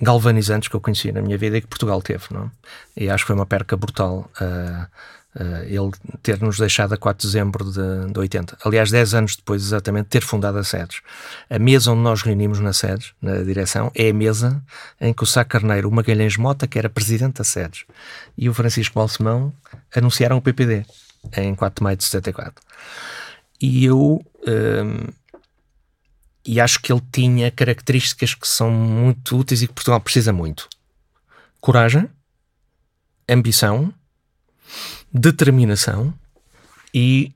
[0.00, 2.24] galvanizantes que eu conheci na minha vida e que Portugal teve.
[2.30, 2.50] Não?
[2.96, 4.30] E acho que foi uma perca brutal.
[4.40, 4.86] Uh,
[5.36, 5.90] Uh, ele
[6.22, 8.58] ter-nos deixado a 4 de dezembro de, de 80.
[8.64, 11.00] Aliás, 10 anos depois, exatamente, ter fundado a SEDES.
[11.50, 14.62] A mesa onde nós reunimos na SEDES, na direção, é a mesa
[15.00, 17.84] em que o Sá Carneiro, o Magalhães Mota, que era presidente da SEDES,
[18.36, 19.52] e o Francisco Balsemão
[19.94, 20.84] anunciaram o PPD
[21.36, 22.64] em 4 de maio de 74.
[23.60, 24.20] E eu.
[24.46, 25.12] Um,
[26.44, 30.68] e acho que ele tinha características que são muito úteis e que Portugal precisa muito:
[31.60, 32.08] coragem,
[33.28, 33.92] ambição
[35.12, 36.14] determinação
[36.94, 37.32] e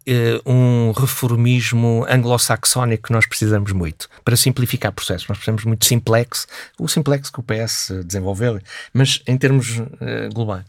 [0.46, 5.28] uh, um reformismo anglo-saxónico que nós precisamos muito para simplificar processos.
[5.28, 6.46] Nós precisamos muito de simplex,
[6.78, 8.60] o simplex que o PS desenvolveu,
[8.92, 10.64] mas em termos uh, globais.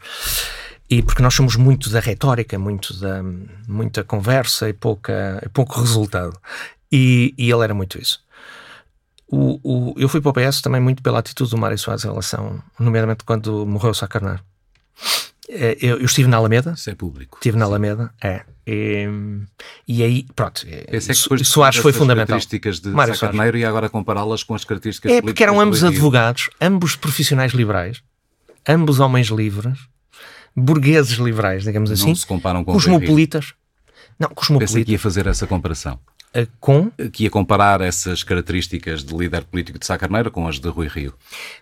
[0.89, 3.24] E porque nós somos muito da retórica, muito da
[3.68, 6.38] muita conversa e pouca, pouco resultado.
[6.91, 8.22] E, e ele era muito isso.
[9.28, 12.08] O, o, eu fui para o PS também muito pela atitude do Mário Soares em
[12.08, 14.43] relação, nomeadamente quando morreu o Sacarnar.
[15.56, 16.74] Eh, eu, eu, estive na Alameda.
[16.76, 17.38] Isso é público.
[17.38, 18.41] Estive na Alameda, é.
[18.66, 19.08] E,
[19.88, 20.66] e aí, pronto.
[20.88, 22.38] Esse é que Soares foi fundamental.
[22.38, 25.84] características de Mário Sá Carneiro e agora compará-las com as características É porque eram ambos
[25.84, 28.01] advogados, ambos profissionais liberais,
[28.68, 29.78] ambos homens livres,
[30.56, 32.08] burgueses liberais, digamos assim.
[32.08, 33.54] Não se comparam com cosmopolitas.
[34.18, 34.72] Não, cosmopolitas.
[34.72, 35.99] Pensei que ia fazer essa comparação
[36.60, 36.90] com?
[37.12, 40.88] Que ia comparar essas características de líder político de Sá Carneiro com as de Rui
[40.88, 41.14] Rio.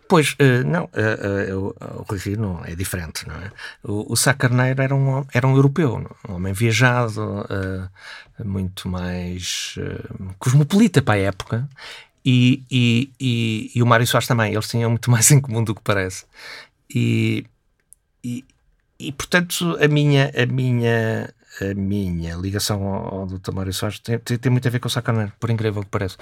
[0.08, 3.52] Pois, uh, não, uh, uh, o Rui Rio não, é diferente, não é?
[3.84, 7.46] O, o Sá Carneiro era um, era um europeu, um homem viajado,
[8.44, 9.76] muito mais
[10.40, 11.70] cosmopolita para a época,
[12.24, 15.76] e, e, e, e, o Mário Soares também, eles tinham muito mais em comum do
[15.76, 16.26] que parece.
[16.94, 17.46] E,
[18.24, 18.46] e,
[19.00, 23.52] e portanto, a minha, a minha a minha ligação ao, ao Dr.
[23.52, 26.16] Mário Soares tem, tem, tem, muito a ver com o Sacaneiro, por incrível que pareça.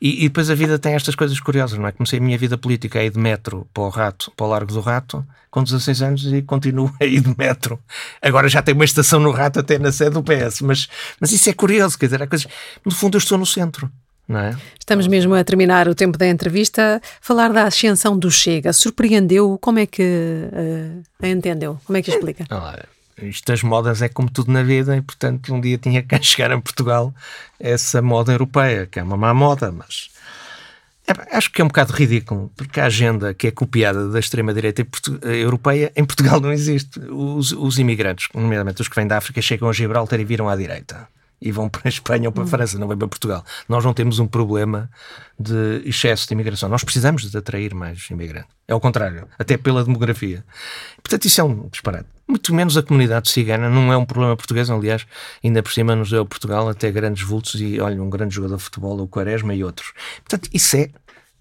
[0.00, 1.92] E, e, depois a vida tem estas coisas curiosas, não é?
[1.92, 4.72] Comecei a minha vida política a ir de metro para o Rato, para o Largo
[4.72, 7.80] do Rato, com 16 anos e continuo a ir de metro.
[8.22, 10.88] Agora já tem uma estação no Rato até na sede do PS, mas,
[11.20, 12.46] mas isso é curioso, quer dizer, há coisas...
[12.84, 13.90] No fundo eu estou no centro.
[14.28, 14.56] É?
[14.78, 17.00] Estamos mesmo a terminar o tempo da entrevista.
[17.20, 19.56] Falar da ascensão do Chega surpreendeu?
[19.60, 21.78] Como é que uh, a entendeu?
[21.84, 22.44] Como é que explica?
[22.50, 22.76] Ah,
[23.22, 26.52] isto das modas é como tudo na vida e, portanto, um dia tinha que chegar
[26.52, 27.14] a Portugal
[27.58, 30.10] essa moda europeia, que é uma má moda, mas
[31.06, 34.86] é, acho que é um bocado ridículo, porque a agenda que é copiada da extrema-direita
[35.22, 36.98] europeia em Portugal não existe.
[37.00, 40.56] Os, os imigrantes, nomeadamente os que vêm da África, chegam a Gibraltar e viram à
[40.56, 41.08] direita
[41.40, 43.44] e vão para a Espanha ou para a França, não vêm para Portugal.
[43.68, 44.90] Nós não temos um problema
[45.38, 46.68] de excesso de imigração.
[46.68, 48.50] Nós precisamos de atrair mais imigrantes.
[48.66, 50.44] É o contrário, até pela demografia.
[51.02, 52.08] Portanto, isso é um disparate.
[52.26, 55.06] Muito menos a comunidade cigana, não é um problema português, aliás,
[55.44, 58.64] ainda por cima nos deu Portugal até grandes vultos e, olha, um grande jogador de
[58.64, 59.92] futebol, o Quaresma e outros.
[60.24, 60.90] Portanto, isso é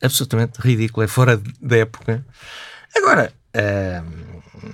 [0.02, 2.24] absolutamente ridículo, é fora da época.
[2.96, 4.72] Agora, hum,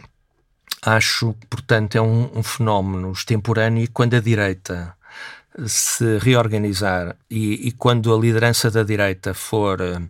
[0.82, 4.94] acho, portanto, é um, um fenómeno extemporâneo e quando a direita
[5.66, 10.10] se reorganizar e, e, quando a liderança da direita for uh,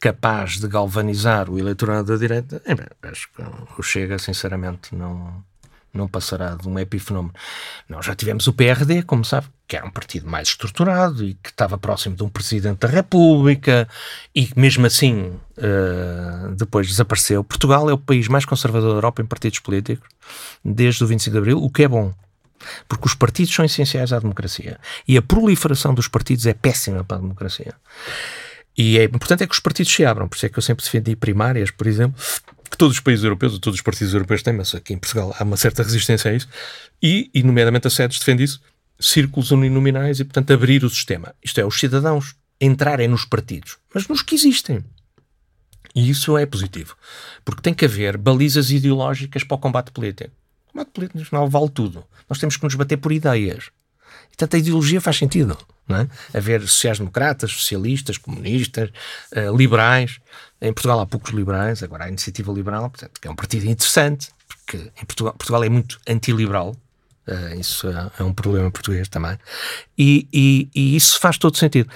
[0.00, 2.62] capaz de galvanizar o eleitorado da direita,
[3.02, 3.42] acho que
[3.78, 5.42] o Chega, sinceramente, não,
[5.92, 7.34] não passará de um epifenómeno.
[7.88, 11.50] Nós já tivemos o PRD, como sabe, que era um partido mais estruturado e que
[11.50, 13.88] estava próximo de um presidente da República
[14.34, 17.42] e que mesmo assim uh, depois desapareceu.
[17.42, 20.08] Portugal é o país mais conservador da Europa em partidos políticos
[20.64, 22.14] desde o 25 de Abril, o que é bom.
[22.86, 24.78] Porque os partidos são essenciais à democracia.
[25.06, 27.74] E a proliferação dos partidos é péssima para a democracia.
[28.76, 30.28] E é importante é que os partidos se abram.
[30.28, 32.22] Por isso é que eu sempre defendi primárias, por exemplo,
[32.70, 35.42] que todos os países europeus, todos os partidos europeus têm, mas aqui em Portugal há
[35.42, 36.48] uma certa resistência a isso.
[37.02, 38.60] E, e nomeadamente a SEDES defende isso,
[39.00, 41.34] círculos uninominais e, portanto, abrir o sistema.
[41.42, 44.84] Isto é, os cidadãos entrarem nos partidos, mas nos que existem.
[45.94, 46.96] E isso é positivo.
[47.44, 50.32] Porque tem que haver balizas ideológicas para o combate político
[50.78, 52.04] combate político não vale tudo.
[52.28, 53.70] Nós temos que nos bater por ideias.
[54.28, 55.56] Portanto, a ideologia faz sentido.
[55.86, 56.08] Não é?
[56.34, 58.90] Haver sociais-democratas, socialistas, comunistas,
[59.34, 60.18] uh, liberais.
[60.60, 63.66] Em Portugal há poucos liberais, agora há a Iniciativa Liberal, portanto, que é um partido
[63.66, 66.76] interessante, porque em Portugal, Portugal é muito antiliberal.
[67.26, 69.38] Uh, isso é, é, um problema português também.
[69.96, 71.90] E, e, e, isso faz todo sentido.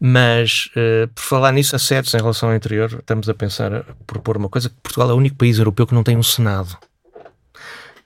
[0.00, 3.84] Mas, uh, por falar nisso, a SEDES, em relação ao interior, estamos a pensar, a
[4.06, 6.76] propor uma coisa, que Portugal é o único país europeu que não tem um Senado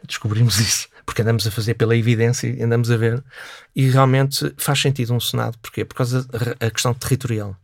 [0.06, 3.22] descobrimos isso, porque andamos a fazer pela evidência e andamos a ver,
[3.74, 5.84] e realmente faz sentido um Senado, porquê?
[5.84, 6.24] Por causa
[6.58, 7.56] da questão territorial.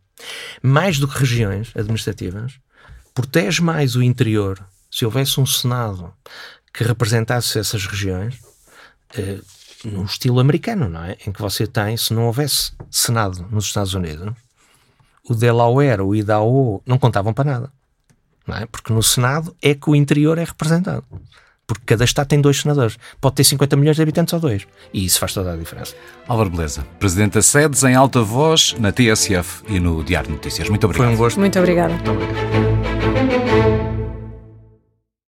[0.61, 2.59] Mais do que regiões administrativas,
[3.13, 6.13] protege mais o interior se houvesse um Senado
[6.73, 8.39] que representasse essas regiões,
[9.15, 9.39] eh,
[9.83, 11.17] no estilo americano, não é?
[11.25, 14.33] Em que você tem, se não houvesse Senado nos Estados Unidos,
[15.23, 17.73] o Delaware, o Idaho, não contavam para nada.
[18.45, 18.65] Não é?
[18.65, 21.05] Porque no Senado é que o interior é representado
[21.69, 22.97] porque cada Estado tem dois senadores.
[23.21, 24.65] Pode ter 50 milhões de habitantes ou dois.
[24.91, 25.95] E isso faz toda a diferença.
[26.27, 30.67] Álvaro Beleza, Presidente da SEDES, em alta voz, na TSF e no Diário de Notícias.
[30.67, 31.05] Muito obrigado.
[31.05, 31.39] Foi um gosto.
[31.39, 31.93] Muito obrigada.
[31.93, 32.68] Muito obrigado.